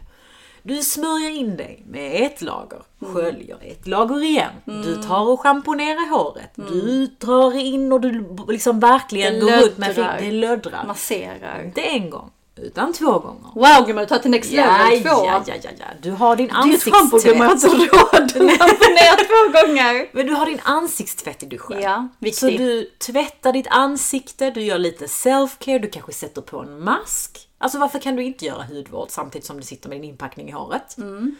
[0.63, 2.79] Du smörjer in dig med ett lager,
[3.13, 4.51] sköljer ett lager igen.
[4.65, 6.51] Du tar och schamponerar håret.
[6.55, 10.19] Du drar in och du liksom verkligen Det går ut med fingret.
[10.19, 10.84] Det löddrar.
[10.88, 11.62] Masserar.
[11.65, 13.49] Inte en gång, utan två gånger.
[13.55, 15.09] Wow gumman, du tar till next Ja, level två.
[15.25, 15.85] ja, ja, ja, ja.
[16.01, 17.25] Du har din ansiktstvätt.
[17.25, 17.89] jag har inte råd.
[18.31, 20.09] Schamponera två gånger.
[20.11, 21.81] Men du har din ansiktstvätt i duschen.
[21.81, 22.57] Ja, Så viktigt.
[22.57, 27.49] du tvättar ditt ansikte, du gör lite self-care, du kanske sätter på en mask.
[27.57, 30.51] Alltså varför kan du inte göra hudvård samtidigt som du sitter med din inpackning i
[30.51, 30.97] håret?
[30.97, 31.35] Mm,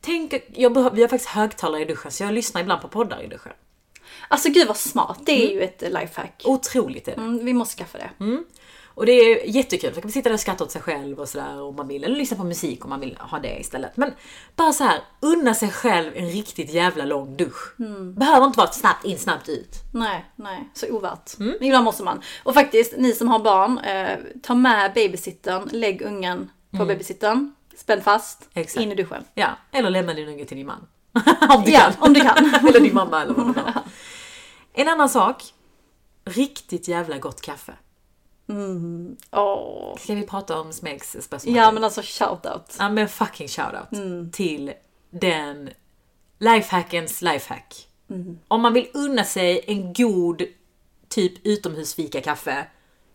[0.00, 3.22] Tänk, jag behöver, vi har faktiskt högtalare i duschen så jag lyssnar ibland på poddar
[3.22, 3.52] i duschen.
[4.28, 6.42] Alltså gud vad smart, det är ju ett eh, lifehack.
[6.44, 7.20] Otroligt är det.
[7.22, 8.10] Mm, vi måste skaffa det.
[8.96, 11.28] Och det är jättekul, för man kan sitta där och skratta åt sig själv och
[11.28, 12.04] sådär om man vill.
[12.04, 13.96] Eller lyssna på musik om man vill ha det istället.
[13.96, 14.12] Men
[14.56, 17.76] bara så här, unna sig själv en riktigt jävla lång dusch.
[18.16, 19.72] Behöver inte vara snabbt in, snabbt ut.
[19.92, 21.38] Nej, nej, så ovärt.
[21.38, 22.20] Men ibland måste man.
[22.42, 28.00] Och faktiskt, ni som har barn, eh, ta med babysittern, lägg ungen på babysittern, spänn
[28.02, 28.82] fast, Exakt.
[28.82, 29.24] in i duschen.
[29.34, 30.86] Ja, eller lämna din unge till din man.
[31.56, 31.92] om du Ja, kan.
[32.06, 32.54] om du kan.
[32.68, 33.72] eller din mamma eller vad det var.
[34.78, 35.42] En annan sak.
[36.24, 37.72] Riktigt jävla gott kaffe.
[39.30, 39.96] Åh.
[39.98, 41.50] Ska vi prata om Smegs espresso?
[41.50, 42.76] Ja men alltså shout out.
[42.78, 43.88] Ja men fucking shoutout
[44.32, 44.72] till
[45.10, 45.70] den
[46.38, 47.88] lifehackens lifehack.
[48.48, 50.42] Om man vill unna sig en god
[51.08, 52.66] typ utomhusfika kaffe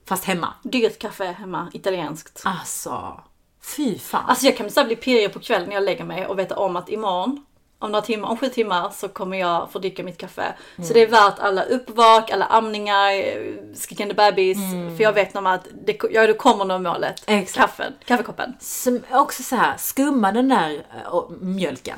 [0.05, 0.53] fast hemma.
[0.63, 2.41] Dyrt kaffe hemma, italienskt.
[2.45, 3.21] Alltså,
[3.75, 4.25] fy fan.
[4.27, 6.75] Alltså jag kan nästan bli pirrig på kvällen när jag lägger mig och veta om
[6.75, 7.45] att imorgon,
[7.81, 10.53] om några timmar, om sju timmar så kommer jag få dricka mitt kaffe.
[10.87, 13.35] Så det är värt alla uppvak, alla amningar, eh,
[13.75, 14.57] skrikande bebis.
[14.97, 17.23] För jag vet om att det, ja, det kommer nå målet.
[17.27, 17.57] Exakt.
[17.57, 18.53] Kaffen, kaffekoppen.
[18.59, 21.97] Som också så här, skumma den där äh, mjölken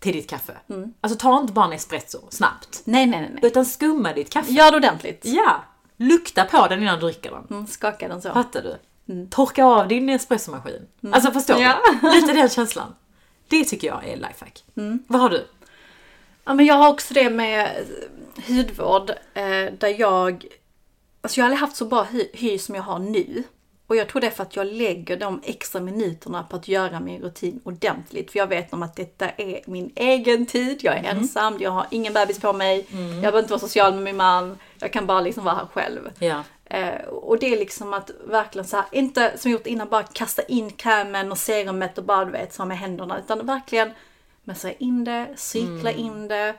[0.00, 0.52] till ditt kaffe.
[1.00, 2.82] Alltså ta inte bara en espresso snabbt.
[2.84, 3.30] Nej, nej, nej.
[3.34, 3.40] nej.
[3.50, 4.52] Utan skumma ditt kaffe.
[4.52, 5.20] Gör det ordentligt.
[5.24, 5.64] Ja!
[5.96, 7.46] Lukta på den innan du dricker den.
[7.50, 8.32] Mm, skaka den så.
[8.32, 8.76] Fattar du?
[9.30, 10.86] Torka av din espressomaskin.
[11.12, 11.74] Alltså förstår Ja.
[12.02, 12.10] du?
[12.10, 12.94] Lite den känslan.
[13.48, 14.64] Det tycker jag är lifehack.
[15.06, 15.46] Vad har du?
[16.44, 17.86] Ja, men jag har också det med
[18.48, 20.46] hudvård eh, där jag,
[21.20, 23.42] alltså jag har aldrig haft så bra hy, hy som jag har nu.
[23.86, 27.00] Och jag tror det är för att jag lägger de extra minuterna på att göra
[27.00, 28.30] min rutin ordentligt.
[28.30, 31.86] För jag vet om att detta är min egen tid, jag är ensam, jag har
[31.90, 35.20] ingen bebis på mig, jag behöver inte vara social med min man, jag kan bara
[35.20, 36.10] liksom vara här själv.
[36.18, 36.42] Ja.
[36.64, 40.42] Eh, och det är liksom att verkligen så här, inte som gjort innan, bara kasta
[40.42, 43.18] in krämen och serumet och bara du vet, så med händerna.
[43.18, 43.92] Utan verkligen
[44.44, 46.54] massera in det, cykla in det.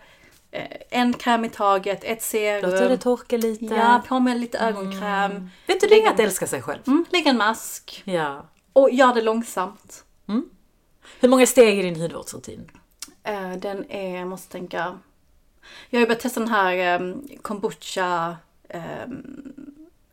[0.51, 2.71] Eh, en kräm i taget, ett serum.
[2.71, 3.65] Låter det torka lite.
[3.65, 5.49] Ja, på med lite ögonkräm.
[5.67, 6.81] Vet du det är att älska sig själv?
[6.87, 8.01] Mm, lägg en mask.
[8.05, 8.45] Ja.
[8.73, 10.05] Och gör det långsamt.
[11.19, 12.71] Hur många steg är din hudvårdsrutin?
[13.23, 14.99] Eh, den är, jag måste tänka.
[15.89, 18.37] Jag har ju börjat testa den här eh, kombucha.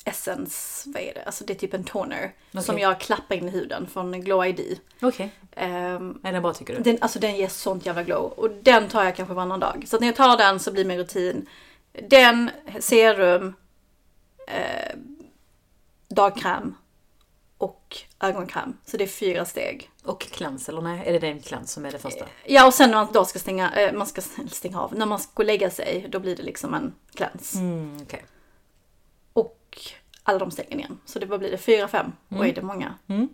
[0.04, 1.22] Eh, Essence, vad är det?
[1.22, 2.32] Alltså det är typ en toner.
[2.50, 2.62] Okej.
[2.62, 4.78] Som jag klappar in i huden från Glow ID.
[5.02, 5.30] Okej.
[5.56, 6.82] Ehm, Är den bra tycker du?
[6.82, 8.32] den, alltså den ger sånt jävla glow.
[8.36, 9.84] Och den tar jag kanske varannan dag.
[9.86, 11.46] Så när jag tar den så blir min rutin
[12.08, 13.54] den, serum,
[14.48, 14.96] eh,
[16.08, 16.74] dagkräm
[17.58, 18.76] och ögonkräm.
[18.84, 19.90] Så det är fyra steg.
[20.04, 21.02] Och cleanse, eller nej?
[21.06, 22.24] Är det den cleanse som är det första?
[22.44, 25.18] Ja och sen när man då ska stänga, eh, man ska stänga av, när man
[25.18, 27.58] ska lägga sig då blir det liksom en cleanse.
[27.58, 28.24] Mm, okej.
[30.22, 30.98] Alla de stegen igen.
[31.04, 31.58] Så det vad blir det?
[31.58, 32.12] Fyra, fem?
[32.28, 32.94] Oj, det är många.
[33.08, 33.28] Mm.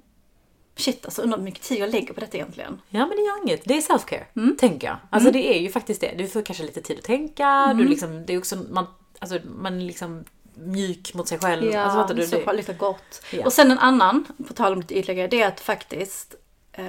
[0.77, 2.81] Shit alltså, undrar hur mycket tid jag lägger på detta egentligen.
[2.88, 4.57] Ja men det gör inget, det är self-care, Mm.
[4.57, 4.96] tänker jag.
[5.11, 6.14] Alltså det är ju faktiskt det.
[6.18, 7.77] Du får kanske lite tid att tänka, Mm.
[7.79, 8.87] du liksom, det är också, man,
[9.18, 10.24] alltså, man är liksom
[10.55, 11.64] mjuk mot sig själv.
[11.72, 12.27] Ja, alltså, du?
[12.27, 13.22] så Det, lite gott.
[13.33, 13.44] Ja.
[13.44, 16.35] Och sen en annan, på tal om lite ytliga grejer, det är att faktiskt
[16.72, 16.85] eh,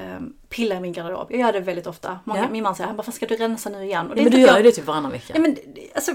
[0.49, 1.27] pilla i min garderob.
[1.31, 2.19] Jag gör det väldigt ofta.
[2.23, 2.49] Många, Ja.
[2.49, 4.12] Min man säger, "Varför ska du rensa nu igen?
[4.15, 5.33] Men du gör jag, ju det typ varannan vecka.
[5.35, 5.57] Ja, men,
[5.95, 6.12] alltså,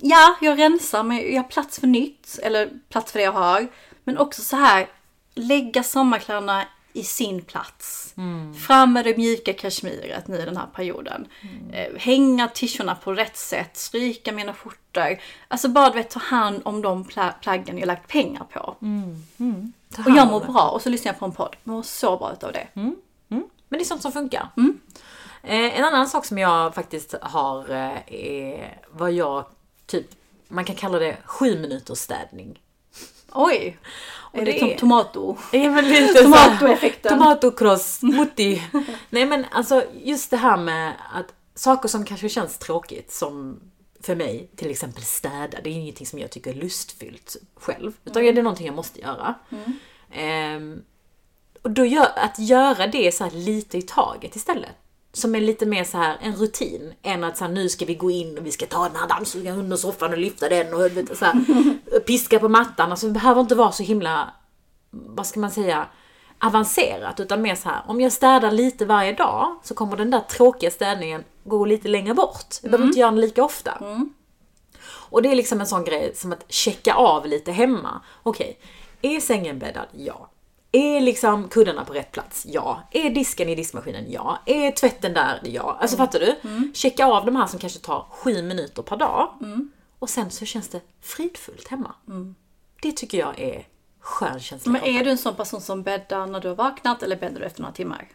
[0.00, 2.38] ja, jag rensar men jag har plats för nytt.
[2.42, 3.68] Eller plats för det jag har.
[4.04, 4.88] Men också så här,
[5.34, 8.14] lägga sommarkläderna i sin plats.
[8.66, 11.26] Fram med det mjuka kashmiret nu i den här perioden.
[11.72, 15.18] Eh, hänga tischerna på rätt sätt, stryka mina skjortor.
[15.48, 18.76] Alltså bara du vet, ta hand om de pla- plaggen jag lagt pengar på.
[19.94, 21.56] Ta Och hand jag mår bra och så lyssnar jag på en podd.
[21.64, 22.66] Mår så bra utav det.
[23.68, 24.48] Men det är sånt som funkar.
[24.56, 24.80] Mm.
[25.42, 29.44] Eh, en annan sak som jag faktiskt har eh, är vad jag
[29.90, 30.06] typ,
[30.48, 32.60] man kan kalla det sju minuters städning.
[33.32, 33.78] Oj!
[34.32, 35.36] Är det, det som är- tomato?
[35.52, 37.18] Ja, men lite Tomatoeffekten.
[37.18, 38.62] Tomatokross, mutti.
[39.10, 43.60] Nej men alltså just det här med att saker som kanske känns tråkigt som
[44.02, 47.92] för mig, till exempel städa, det är ingenting som jag tycker är lustfyllt själv.
[48.04, 49.34] Utan det är någonting jag måste göra.
[50.12, 50.82] Ehm,
[51.62, 54.70] och då gör, att göra det så lite i taget istället.
[55.12, 57.94] Som är lite mer så här en rutin än att så här, nu ska vi
[57.94, 60.96] gå in och vi ska ta den här dammsugaren under soffan och lyfta den och
[60.96, 61.34] vet, så här,
[62.06, 62.90] piska på mattan.
[62.90, 64.30] Alltså det behöver inte vara så himla,
[64.90, 65.86] vad ska man säga,
[66.38, 70.20] avancerat utan mer så här, om jag städar lite varje dag så kommer den där
[70.20, 72.54] tråkiga städningen gå lite längre bort.
[72.62, 73.78] Jag behöver inte göra den lika ofta.
[75.10, 78.00] Och det är liksom en sån grej som att checka av lite hemma.
[78.22, 78.58] Okej,
[79.02, 79.86] är sängen bäddad?
[79.92, 80.29] Ja.
[80.72, 82.46] Är liksom kuddarna på rätt plats?
[82.48, 82.82] Ja.
[82.90, 84.04] Är disken i diskmaskinen?
[84.08, 84.38] Ja.
[84.46, 85.40] Är tvätten där?
[85.44, 85.78] Ja.
[85.80, 86.36] Alltså fattar du?
[86.74, 89.34] Checka av de här som kanske tar sju minuter per dag.
[89.98, 91.94] Och sen så känns det fridfullt hemma.
[92.82, 93.66] Det tycker jag är
[94.00, 94.72] skön känsla.
[94.72, 97.46] Men är du en sån person som bäddar när du har vaknat eller bäddar du
[97.46, 98.08] efter några timmar?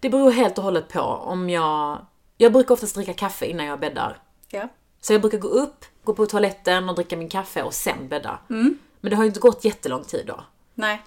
[0.00, 2.06] Det beror helt och hållet på om jag...
[2.36, 4.22] Jag brukar oftast dricka kaffe innan jag bäddar.
[4.48, 4.68] Ja.
[5.00, 8.38] Så jag brukar gå upp, gå på toaletten och dricka min kaffe och sen bädda.
[8.48, 10.40] Men det har ju inte gått jättelång tid då.
[10.74, 11.02] Nej.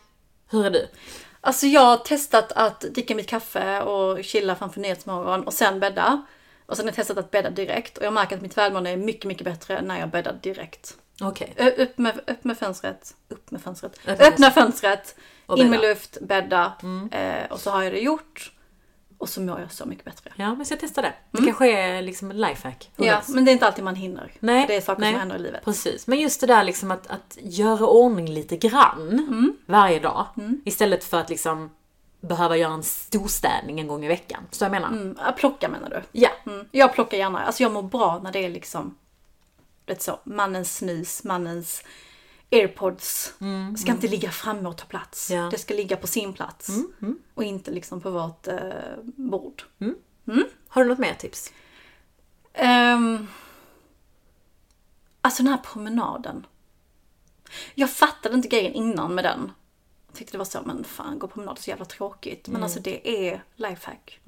[0.52, 0.88] Hur är du?
[1.42, 6.22] Alltså jag har testat att dricka mitt kaffe och chilla framför Nyhetsmorgon och sen bädda.
[6.66, 8.98] Och sen har jag testat att bädda direkt och jag märker att mitt välmående är
[8.98, 10.98] mycket, mycket bättre när jag bäddar direkt.
[11.22, 11.54] Okej.
[11.58, 15.16] Ö- Upp med, upp med fönstret, upp med fönstret, Öppna öppna fönstret,
[15.58, 16.74] in med luft, bädda.
[17.12, 18.52] Eh, och så har jag det gjort.
[19.22, 20.32] Och så mår jag så mycket bättre.
[20.36, 21.14] Ja, men jag ska testa det.
[21.32, 22.92] Det kanske är liksom en lifehack.
[22.96, 23.30] Ja, knows?
[23.30, 24.32] men det är inte alltid man hinner.
[24.40, 25.12] Nej, det är saker nej.
[25.12, 25.66] som händer i livet.
[25.66, 26.08] Precis.
[26.08, 30.26] Men just det där liksom att, att göra ordning lite grann varje dag.
[30.66, 31.70] Istället för att liksom
[32.22, 34.44] behöva göra en storstädning en gång i veckan.
[34.52, 34.88] Så jag menar.
[34.88, 36.20] Mm, plocka menar du?
[36.20, 36.30] Ja.
[36.46, 36.66] Mm.
[36.72, 38.98] Jag plockar gärna, alltså jag mår bra när det är liksom,
[39.86, 41.84] vet så, mannens snus, mannens
[42.52, 43.34] airpods.
[43.78, 45.32] ska inte ligga framme och ta plats.
[45.32, 45.48] Ja.
[45.52, 46.70] Det ska ligga på sin plats.
[47.34, 48.56] Och inte liksom på vårt eh,
[49.04, 49.64] bord.
[50.68, 51.52] Har du något mer tips?
[52.62, 53.28] Um,
[55.22, 56.46] alltså den här promenaden.
[57.76, 59.52] Jag fattade inte grejen innan med den.
[60.08, 62.48] Jag tyckte det var så, men fan gå promenad är så jävla tråkigt.
[62.48, 64.20] Men alltså det är lifehack.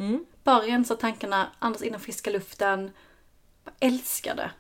[0.43, 2.91] Bara rensa tankarna, andas in den friska luften.
[3.63, 4.51] Jag älskar det.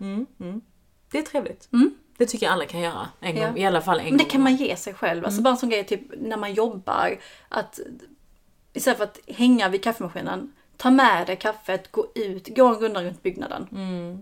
[1.11, 1.67] Det är trevligt.
[2.17, 3.07] Det tycker jag alla kan göra.
[3.19, 3.57] En gång, Ja.
[3.57, 4.31] I alla fall en Men det gång.
[4.31, 5.25] kan man ge sig själv.
[5.25, 7.17] Alltså bara en sån grej typ när man jobbar.
[7.49, 7.79] Att
[8.73, 13.03] istället för att hänga vid kaffemaskinen, ta med dig kaffet, gå ut, gå en runda
[13.03, 13.67] runt byggnaden.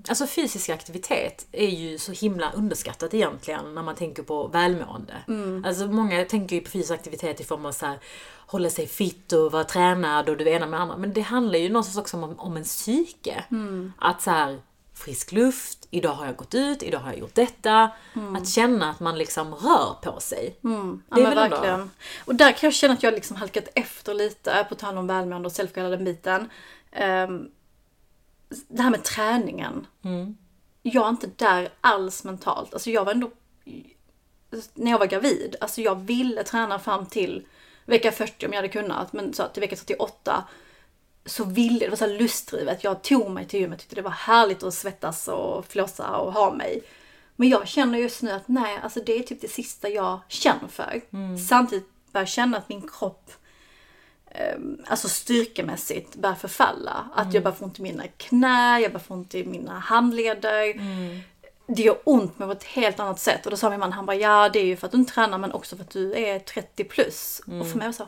[0.10, 5.14] Alltså fysisk aktivitet är ju så himla underskattat egentligen när man tänker på välmående.
[5.66, 8.00] Alltså många tänker ju på fysisk aktivitet i form av så här,
[8.48, 10.98] hålla sig fit och vara tränad och det ena med det andra.
[10.98, 13.44] Men det handlar ju någonstans också om, om en psyke.
[13.98, 14.60] Att så här,
[14.94, 17.92] frisk luft, idag har jag gått ut, idag har jag gjort detta.
[18.38, 20.58] Att känna att man liksom rör på sig.
[20.62, 21.92] Ja, Det är men väl ändå- verkligen.
[22.26, 25.46] Och där kan jag känna att jag liksom halkat efter lite, på tal om välmående
[25.46, 26.50] och self den biten.
[26.92, 27.50] Ehm,
[28.68, 29.88] det här med träningen.
[30.04, 30.38] Mm.
[30.82, 32.74] Jag är inte där alls mentalt.
[32.74, 33.32] Alltså jag var ändå,
[34.74, 37.46] när jag var gravid, alltså jag ville träna fram till
[37.86, 40.44] vecka 40 om jag hade kunnat, men så till vecka 38
[41.26, 42.84] så ville, det var så lustdrivet.
[42.84, 46.52] Jag tog mig till gymmet, tyckte det var härligt att svettas och flåsa och ha
[46.54, 46.84] mig.
[47.36, 50.68] Men jag känner just nu att nej, alltså det är typ det sista jag känner
[50.68, 51.02] för.
[51.14, 51.38] Mm.
[51.38, 53.32] Samtidigt börjar jag känna att min kropp
[54.26, 54.58] eh,
[54.88, 57.10] Alltså styrkemässigt börjar förfalla.
[57.16, 57.34] Att Mm.
[57.34, 60.72] jag börjar få ont i mina knä, jag börjar få ont i mina handleder.
[60.72, 61.20] Mm.
[61.68, 63.46] Det gör ont men på ett helt annat sätt.
[63.46, 65.14] Och då sa min man, han bara ja det är ju för att du inte
[65.14, 67.42] tränar men också för att du är 30 plus.
[67.48, 67.62] Mm.
[67.62, 68.08] Och för mig var det så.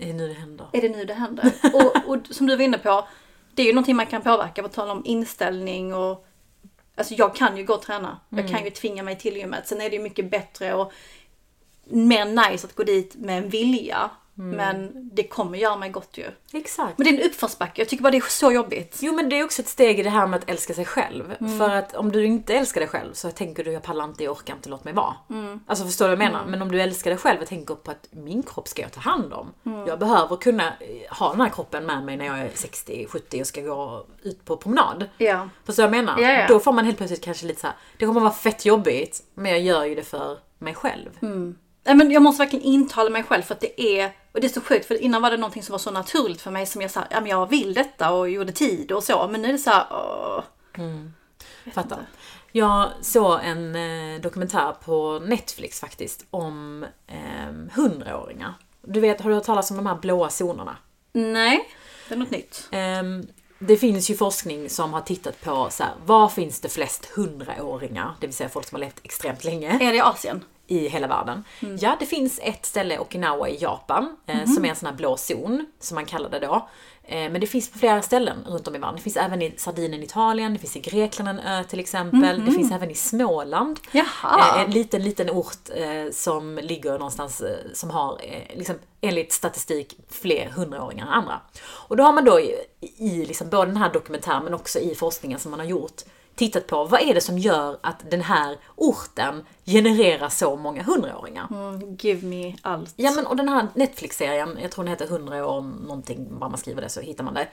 [0.00, 0.66] Är det nu det händer?
[0.72, 1.52] Är det nu det händer?
[1.74, 3.08] och, och som du var inne på,
[3.54, 6.26] det är ju någonting man kan påverka på tal om inställning och
[6.94, 8.20] Alltså jag kan ju gå och träna.
[8.28, 9.68] Jag kan ju tvinga mig till gymmet.
[9.68, 10.92] Sen är det ju mycket bättre och
[11.84, 14.10] mer nice att gå dit med en vilja.
[14.42, 16.26] Men det kommer göra mig gott ju.
[16.52, 16.98] Exakt.
[16.98, 17.80] Men det är en uppförsbacke.
[17.80, 18.98] Jag tycker bara det är så jobbigt.
[19.00, 21.34] Jo men det är också ett steg i det här med att älska sig själv.
[21.58, 24.32] För att om du inte älskar dig själv så tänker du jag pallar inte, jag
[24.32, 25.14] orkar inte, låt mig vara.
[25.66, 26.46] Alltså förstår du vad jag menar?
[26.46, 29.00] Men om du älskar dig själv och tänker på att min kropp ska jag ta
[29.00, 29.52] hand om.
[29.86, 33.46] Jag behöver kunna eh, ha den här kroppen med mig när jag är 60-70 och
[33.46, 35.08] ska gå ut på promenad.
[35.18, 35.48] Ja.
[35.64, 36.20] Förstår du vad jag menar?
[36.20, 36.46] Ja, ja.
[36.48, 37.76] Då får man helt plötsligt kanske lite så här.
[37.98, 41.10] det kommer vara fett jobbigt men jag gör ju det för mig själv.
[41.84, 44.48] Nej, men jag måste verkligen intala mig själv för att det är, och det är
[44.48, 46.90] så sjukt för innan var det någonting som var så naturligt för mig som jag
[46.90, 49.28] sa, ja men jag vill detta och gjorde tid och så.
[49.28, 50.42] Men nu är det så här, åh.
[51.74, 52.06] Fattar.
[52.52, 58.54] Jag såg en eh, dokumentär på Netflix faktiskt om eh, hundraåringar.
[58.82, 60.76] Du vet, har du hört talas om de här blåa zonerna?
[61.12, 61.68] Nej,
[62.08, 62.68] det är något nytt.
[62.70, 63.26] Ehm,
[63.58, 68.14] det finns ju forskning som har tittat på så här, var finns det flest hundraåringar?
[68.20, 70.44] Det vill säga folk som har levt extremt länge Är det i Asien?
[70.70, 71.44] I hela världen.
[71.80, 75.16] Ja, det finns ett ställe, Okinawa i Japan, eh, som är en sån här blå
[75.16, 76.68] zon, som man kallar det då.
[77.04, 78.96] Eh, men det finns på flera ställen runt om i världen.
[78.96, 82.44] Det finns även i Sardinien, Italien, det finns i Grekland en ö till exempel.
[82.44, 83.80] Det finns även i Småland.
[84.56, 87.42] Eh, en liten, liten ort eh, som ligger någonstans,
[87.74, 88.20] som har
[88.54, 91.40] liksom, enligt statistik fler hundraåringar än andra.
[91.62, 94.94] Och då har man då i, i liksom, både den här dokumentären men också i
[94.94, 96.02] forskningen som man har gjort
[96.40, 101.46] tittat på vad är det som gör att den här orten genererar så många hundraåringar.
[101.50, 102.92] Mm, give me allt.
[102.96, 106.58] Ja men och den här Netflix-serien, jag tror den heter 100 år någonting, bara man
[106.58, 107.48] skriver det så hittar man det.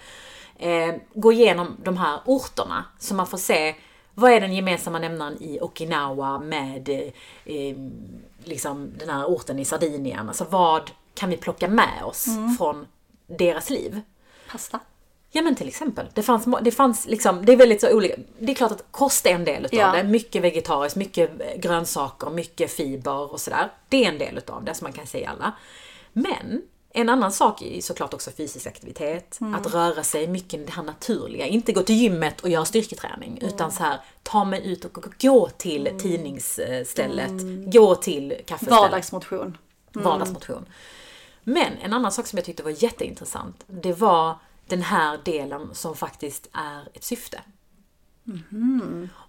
[0.57, 3.75] Eh, går igenom de här orterna så man får se
[4.13, 7.11] vad är den gemensamma nämnaren i Okinawa med eh,
[7.55, 7.77] eh,
[8.43, 10.27] liksom den här orten i Sardinien.
[10.27, 12.25] Alltså vad kan vi plocka med oss
[12.57, 12.87] från
[13.27, 14.01] deras liv?
[14.51, 14.79] Pasta.
[15.31, 16.07] Ja men till exempel.
[16.13, 18.15] Det fanns, det fanns liksom, det är väldigt så olika.
[18.39, 19.91] Det är klart att kost är en del utav Ja.
[19.91, 20.03] det.
[20.03, 23.71] Mycket vegetariskt, mycket grönsaker, mycket fiber och sådär.
[23.89, 25.51] Det är en del utav det som man kan säga alla.
[26.13, 26.61] Men
[26.93, 29.39] en annan sak är såklart också fysisk aktivitet.
[29.55, 31.45] Att röra sig, mycket det här naturliga.
[31.47, 33.39] Inte gå till gymmet och göra styrketräning.
[33.41, 37.31] Utan så här, ta mig ut och gå till tidningsstället.
[37.73, 38.81] Gå till kaffestället.
[38.81, 39.57] Vardagsmotion.
[39.93, 40.65] Vardagsmotion.
[41.43, 44.35] Men en annan sak som jag tyckte var jätteintressant, det var
[44.67, 47.41] den här delen som faktiskt är ett syfte.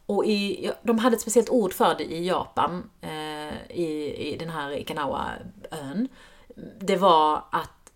[0.06, 4.50] Och i, de hade ett speciellt ord för det i Japan, eh, i, i den
[4.50, 6.08] här Ikanawa-ön.
[6.80, 7.92] Det var att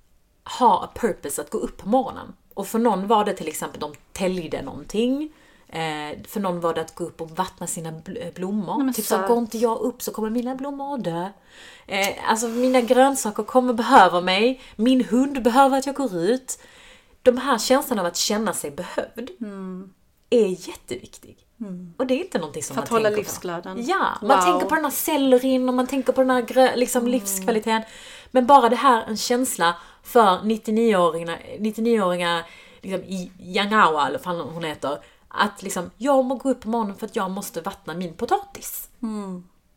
[0.59, 2.33] ha a purpose, att gå upp på morgonen.
[2.55, 5.33] Och för någon var det till exempel, de täljde någonting.
[5.69, 8.79] Eh, för någon var det att gå upp och vattna sina bl- blommor.
[8.85, 9.29] men typ så, söt.
[9.29, 11.29] går inte jag upp så kommer mina blommor att dö.
[11.87, 14.61] Eh, alltså mina grönsaker kommer behöva mig.
[14.77, 16.59] Min hund behöver att jag går ut.
[17.23, 19.31] De här känslan av att känna sig behövd
[20.31, 21.39] är jätteviktig.
[21.97, 22.77] Och det är inte någonting som Mm.
[22.77, 23.77] För att man hålla tänker livsglöden.
[23.77, 23.83] på.
[23.87, 24.39] Ja, man Wow.
[24.39, 24.45] Mm.
[24.53, 27.83] tänker på den här sellerin och man tänker på den här grö- liksom livskvaliteten.
[28.31, 32.43] Men bara det här, en känsla för 99-åringar, 99-åringar
[32.81, 36.97] liksom i Yangawa, eller vad hon heter, att liksom, jag må gå upp på morgonen
[36.97, 38.89] för att jag måste vattna min potatis.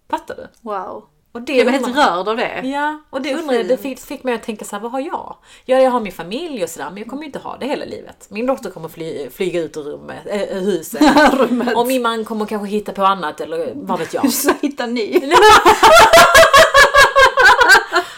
[0.10, 0.48] Fattar du?
[0.62, 1.06] Wow.
[1.36, 2.62] Och det Jag var helt rörd av det.
[2.64, 5.00] Ja, och det undrar jag, det fick, fick mig att tänka så här, vad har
[5.00, 5.36] jag?
[5.66, 7.86] Ja, jag har min familj och sådär, men jag kommer ju inte ha det hela
[7.86, 8.28] livet.
[8.30, 11.02] Min dotter kommer fly, flyga ut ur rummet, äh, huset.
[11.34, 11.76] Rummet.
[11.76, 14.32] och min man kommer kanske hitta på annat, eller vad vet jag.
[14.34, 15.14] Så hitta ny.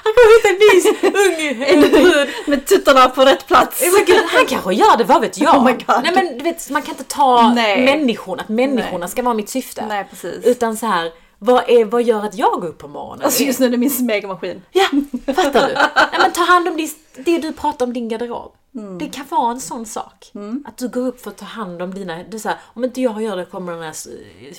[0.04, 2.30] Han kommer hitta en ny ung brud.
[2.46, 3.84] Med tuttarna på rätt plats.
[4.08, 5.56] Gud, han kanske gör det, vad vet jag?
[5.56, 6.04] Oh my God.
[6.04, 7.86] Nej men du vet, man kan inte ta Nej.
[7.86, 9.10] människorna, att människorna Nej.
[9.10, 9.86] ska vara mitt syfte.
[9.90, 10.46] Nej, precis.
[10.46, 13.26] Utan så här, vad, är, vad gör att jag går upp på morgonen?
[13.26, 14.62] Alltså just nu är det min smegmaskin.
[14.72, 14.86] Ja,
[15.26, 15.74] fattar du?
[15.96, 16.90] Nej, men ta hand om det,
[17.26, 18.54] det du pratar om din garderob.
[18.76, 18.98] Mm.
[18.98, 20.32] Det kan vara en sån sak.
[20.66, 22.24] Att du går upp för att ta hand om dina...
[22.24, 23.96] Du säger, om inte jag gör det kommer den här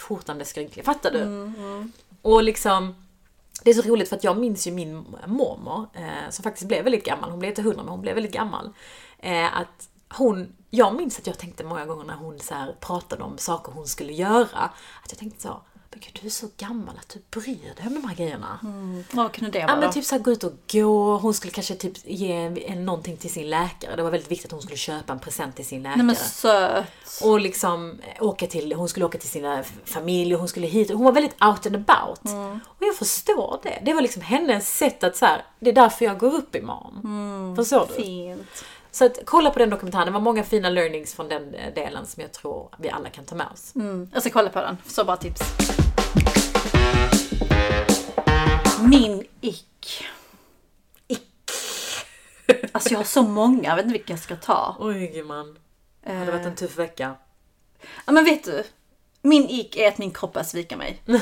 [0.00, 0.84] skjortan bli skrynklig.
[0.84, 1.22] Fattar du?
[1.22, 2.94] Mm, Och liksom...
[3.62, 6.84] Det är så roligt för att jag minns ju min mormor, eh, som faktiskt blev
[6.84, 7.30] väldigt gammal.
[7.30, 8.70] Hon blev inte hundra men hon blev väldigt gammal.
[9.18, 13.22] Eh, att hon, jag minns att jag tänkte många gånger när hon så här pratade
[13.22, 14.70] om saker hon skulle göra,
[15.04, 15.60] att jag tänkte så,
[15.90, 18.58] men gud, du är så gammal att du bryr dig om de här grejerna.
[19.12, 19.92] Vad kunde det Ja vara men då?
[19.92, 22.32] typ såhär gå ut och gå, hon skulle kanske typ ge
[22.66, 23.96] en, någonting till sin läkare.
[23.96, 25.96] Det var väldigt viktigt att hon skulle köpa en present till sin läkare.
[25.96, 26.86] Nej men söt.
[27.22, 30.90] Och liksom åka till, hon skulle åka till sina familj och hon skulle hit.
[30.90, 32.20] Hon var väldigt out and about.
[32.66, 33.82] Och jag förstår det.
[33.84, 37.56] Det var liksom hennes sätt att så här, det är därför jag går upp imorgon.
[37.56, 38.02] Förstår du?
[38.02, 38.64] Fint.
[38.90, 40.06] Så att kolla på den dokumentären.
[40.06, 43.24] Det var många fina learnings från den eh, delen som jag tror vi alla kan
[43.24, 43.72] ta med oss.
[43.76, 44.10] Mm.
[44.14, 44.76] Jag ska kolla på den.
[44.86, 45.40] Så bra tips.
[48.82, 50.04] Min ick.
[51.08, 51.22] Ick.
[52.72, 54.76] Alltså jag har så många, jag vet inte vilka jag ska ta.
[54.78, 55.58] Oj gumman.
[56.04, 57.14] Det hade varit en tuff vecka.
[58.06, 58.64] Ja men vet du.
[59.22, 61.02] Min ick är att min kropp börjar svika mig.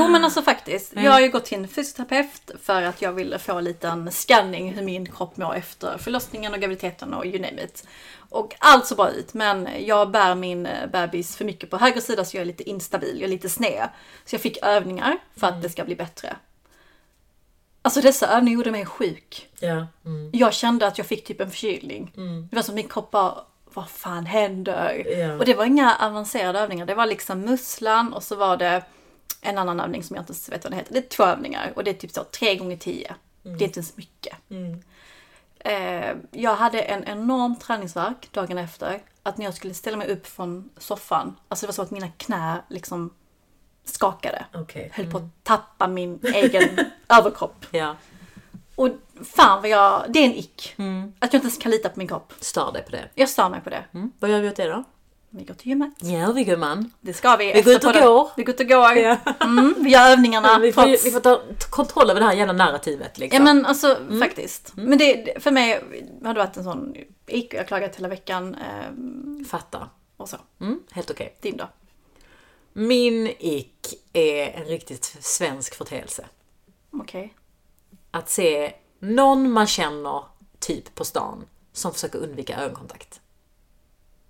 [0.00, 0.92] Jo men alltså faktiskt.
[0.96, 4.72] Jag har ju gått till en fysioterapeut för att jag ville få en liten scanning
[4.72, 7.86] hur min kropp mår efter förlossningen och graviditeten och you name it.
[8.30, 12.00] Och allt så bra ut men jag bär min eh, bebis för mycket på höger
[12.00, 13.88] sida så jag är lite instabil, jag är lite sned.
[14.24, 16.36] Så jag fick övningar för att det ska bli bättre.
[17.82, 19.48] Alltså dessa övningar gjorde mig sjuk.
[19.60, 19.86] Ja.
[20.04, 20.30] Mm.
[20.32, 22.12] Jag kände att jag fick typ en förkylning.
[22.50, 23.34] Det var som min kropp bara,
[23.64, 25.04] vad fan händer?
[25.18, 25.34] Ja.
[25.34, 26.86] Och det var inga avancerade övningar.
[26.86, 28.82] Det var liksom musslan och så var det
[29.40, 30.92] en annan övning som jag inte vet vad den heter.
[30.92, 33.14] Det är två övningar och det är typ så tre gånger tio.
[33.42, 34.36] Det är inte ens mycket.
[35.60, 39.02] Eh, jag hade en enorm träningsvärk dagen efter.
[39.22, 42.08] Att när jag skulle ställa mig upp från soffan, alltså det var så att mina
[42.08, 43.10] knä liksom
[43.84, 44.44] skakade.
[44.54, 44.90] Okej.
[44.94, 46.78] Höll på att tappa min egen
[47.08, 47.66] överkropp.
[47.70, 47.96] Ja.
[48.74, 48.88] Och
[49.24, 50.74] fan vad jag, det är en ick.
[51.18, 52.32] Att jag inte ens kan lita på min kropp.
[52.40, 53.08] Stör dig på det.
[53.14, 53.84] Jag stör mig på det.
[53.92, 54.12] Mm.
[54.18, 54.84] Vad gör vi åt det då?
[55.32, 55.94] Vi går till gymmet.
[55.98, 56.90] Ja vi gumman.
[57.00, 57.52] Det ska vi.
[57.52, 58.30] Vi går ut och går.
[58.36, 58.92] Vi går ut och går.
[58.92, 59.16] Ja.
[59.40, 60.58] Mm, vi gör övningarna.
[60.58, 63.46] Vi får, trots- vi får ta kontroll över det här jävla narrativet liksom.
[63.46, 64.72] Ja men alltså faktiskt.
[64.74, 65.84] Men det, för mig
[66.24, 66.94] har det varit en sån
[67.26, 67.54] ick.
[67.54, 68.54] Jag har klagat hela veckan.
[68.54, 69.88] Eh, Fattar.
[70.16, 70.36] och så.
[70.60, 71.36] Mm, helt okej.
[71.40, 71.68] Din då?
[72.72, 76.26] Min ick är en riktigt svensk företeelse.
[76.92, 77.34] Okej.
[78.10, 80.24] Att se någon man känner
[80.58, 83.19] typ på stan som försöker undvika ögonkontakt.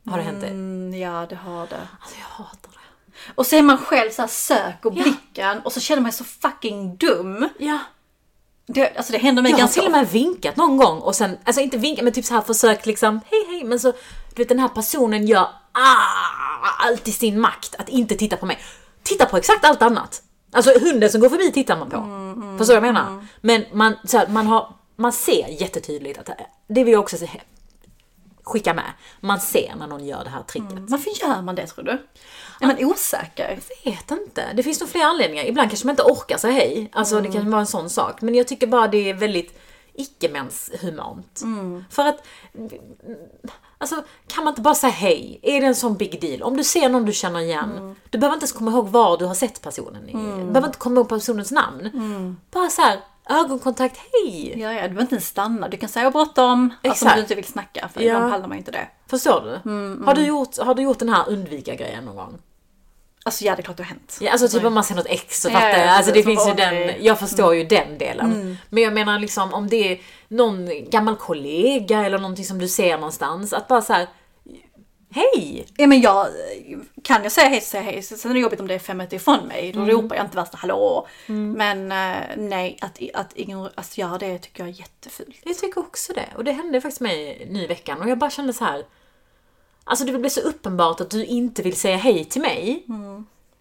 [0.07, 0.51] Har det hänt dig?
[0.51, 1.89] Mm, ja det har det.
[2.01, 2.79] Alltså jag hatar det.
[3.35, 6.27] Och så är man själv så här sök och blicken och så känner man sig
[6.27, 7.49] så fucking dum.
[7.59, 7.79] Ja.
[8.67, 11.15] Det, alltså det händer mig Jag har ganska till och med vinkat någon gång och
[11.15, 13.93] sen, alltså inte vinkat men typ så här försökt liksom hej hej men så
[14.35, 18.47] du vet den här personen gör ah, allt i sin makt att inte titta på
[18.47, 18.59] mig.
[19.03, 20.23] Titta på exakt allt annat.
[20.53, 21.97] Alltså hunden som går förbi tittar man på.
[22.59, 23.27] Förstår du vad jag menar?
[23.41, 26.31] Men man, så här, man, har, man ser jättetydligt att
[26.69, 27.17] det vill jag också
[28.43, 28.93] skicka med.
[29.21, 30.79] Man ser när någon gör det här tricket.
[30.79, 31.91] Varför gör man det tror du?
[32.61, 33.59] Är man osäker?
[33.85, 34.53] vet inte.
[34.55, 35.45] Det finns nog flera anledningar.
[35.45, 36.91] Ibland kanske man inte orkar säga hej.
[36.93, 38.21] Alltså det kan vara en sån sak.
[38.21, 39.59] Men jag tycker bara det är väldigt
[39.95, 41.43] icke-menshumant.
[41.91, 42.27] För att,
[43.79, 45.41] alltså kan man inte bara säga hej?
[45.43, 46.43] Är det en sån big deal?
[46.43, 49.25] Om du ser någon du känner igen, du behöver inte ens komma ihåg var du
[49.25, 50.09] har sett personen.
[50.09, 50.13] i.
[50.13, 52.37] Du behöver inte komma ihåg personens namn.
[52.51, 53.01] Bara så här,
[53.31, 54.61] ögonkontakt, hej!
[54.61, 55.69] Ja, ja, du behöver inte ens stanna.
[55.69, 56.75] Du kan säga bråttom.
[56.85, 57.89] Alltså om du inte vill snacka.
[57.95, 58.07] För Ja.
[58.07, 58.89] ibland pallar man inte det.
[59.07, 60.05] Förstår du?
[60.05, 62.39] Har, du gjort, har du gjort den här undvika-grejen någon gång?
[63.25, 64.19] Alltså ja, det är klart det har hänt.
[64.21, 65.89] Ja, alltså typ om man ser något ex så fattar ja, jag.
[65.89, 68.59] Alltså det finns ju den, jag förstår ju den delen.
[68.69, 72.97] Men jag menar liksom om det är någon gammal kollega eller någonting som du ser
[72.97, 73.53] någonstans.
[73.53, 74.07] Att bara så här.
[75.13, 75.67] Hej!
[75.77, 76.27] Ja, men jag,
[77.03, 78.03] kan jag säga hej så säger jag hej.
[78.03, 79.73] Sen är det jobbigt om det är fem meter ifrån mig.
[79.73, 81.07] Då ropar jag inte värsta hallå.
[81.57, 85.37] Men eh, nej, att, att, ignorera, att göra det tycker jag är jättefult.
[85.45, 86.27] Jag tycker också det.
[86.37, 88.01] Och det hände faktiskt mig nu i veckan.
[88.01, 88.85] Och jag bara kände så här.
[89.85, 92.85] Alltså det blir så uppenbart att du inte vill säga hej till mig.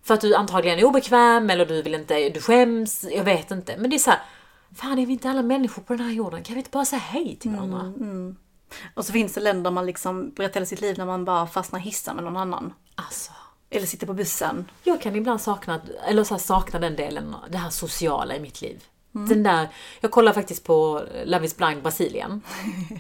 [0.04, 3.06] För att du antagligen är obekväm eller du vill inte, du skäms.
[3.12, 3.78] Jag vet inte.
[3.78, 4.20] Men det är så här.
[4.76, 6.44] Fan är vi inte alla människor på den här jorden?
[6.44, 7.94] Kan vi inte bara säga hej till varandra?
[8.94, 11.80] Och så finns det länder man liksom berättar hela sitt liv när man bara fastnar
[11.80, 12.74] i hissen med någon annan.
[12.96, 13.32] Alltså.
[13.70, 14.72] Eller sitter på bussen.
[14.84, 18.84] Jag kan ibland sakna, eller så sakna den delen, det här sociala i mitt liv.
[19.12, 22.42] Den där, jag kollar faktiskt på Love is blind Brasilien.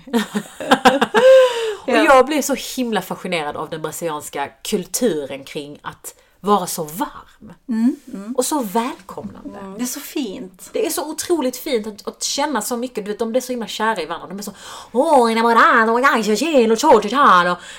[1.87, 7.53] Och jag blev så himla fascinerad av den brasilianska kulturen kring att vara så varm.
[8.35, 9.59] Och så välkomnande.
[9.77, 10.69] Det är så fint.
[10.73, 13.51] Det är så otroligt fint att, att känna så mycket, du vet de är så
[13.51, 14.27] himla kära i varandra.
[14.27, 14.51] De är så
[14.91, 16.77] åh, enamorado, jag känner, och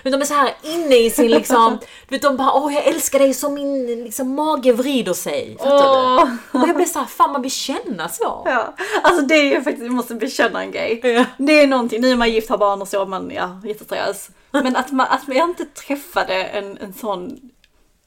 [0.02, 3.18] De är så här inne i sin liksom, du vet de bara åh jag älskar
[3.18, 5.56] dig så min liksom, mage vrider sig.
[5.58, 6.28] Fattar Åh.
[6.52, 6.58] du?
[6.58, 8.42] Och jag blir så här, fan man vill känna så.
[8.44, 11.00] Ja, alltså det är ju faktiskt, jag måste bekänna en grej.
[11.02, 11.24] Ja.
[11.38, 14.34] Det är någonting, nu är man gift, har barn och så, man, ja, jättestressad.
[14.50, 17.50] Men att, man, att jag inte träffade en, en sån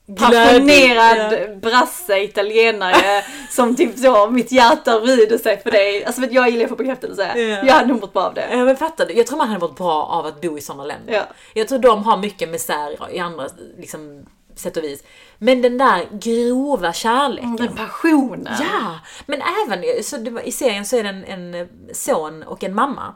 [0.07, 6.05] passionerad brasse, italienare, som typ så, mitt hjärta vrider sig för dig.
[6.05, 7.39] Alltså jag gillar att få bekräftelse.
[7.39, 7.41] Ja.
[7.41, 8.47] Jag hade nog mått bra av det.
[8.51, 9.13] Ja men fattar du?
[9.13, 11.13] Jag tror man hade varit bra av att bo i sådana länder.
[11.13, 11.23] Ja.
[11.53, 13.47] Jag tror de har mycket misär i andra
[13.77, 14.25] liksom,
[14.55, 15.03] sätt och vis.
[15.37, 17.55] Men den där grova kärleken.
[17.55, 18.53] Den passionen.
[18.59, 22.75] Ja, men även så var, i serien så är det en, en son och en
[22.75, 23.15] mamma.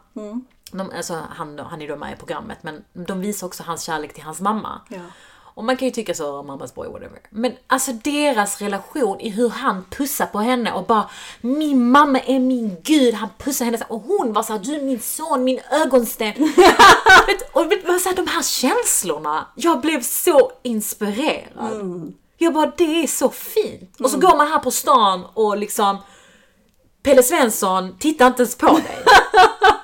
[0.71, 4.13] De, alltså, han, han är då med i programmet men de visar också hans kärlek
[4.13, 4.81] till hans mamma.
[4.89, 4.97] Ja.
[5.57, 7.19] Och man kan ju tycka så, mammas boy, whatever.
[7.29, 11.09] Men alltså deras relation i hur han pussar på henne och bara
[11.41, 14.99] Min mamma är min gud, han pussar henne och hon var såhär, du är min
[14.99, 16.33] son, min ögonsten.
[17.53, 22.13] och vet, så här, de här känslorna, jag blev så inspirerad.
[22.37, 23.95] Jag bara, det är så fint.
[23.99, 25.97] Och så går man här på stan och liksom
[27.03, 29.03] Pelle Svensson tittar inte ens på dig.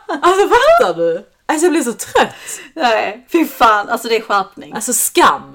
[0.21, 1.25] alltså fattar du?
[1.45, 2.35] Alltså jag blir så trött.
[2.75, 4.73] Nej, fy fan, alltså det är skärpning.
[4.73, 5.52] Alltså skam.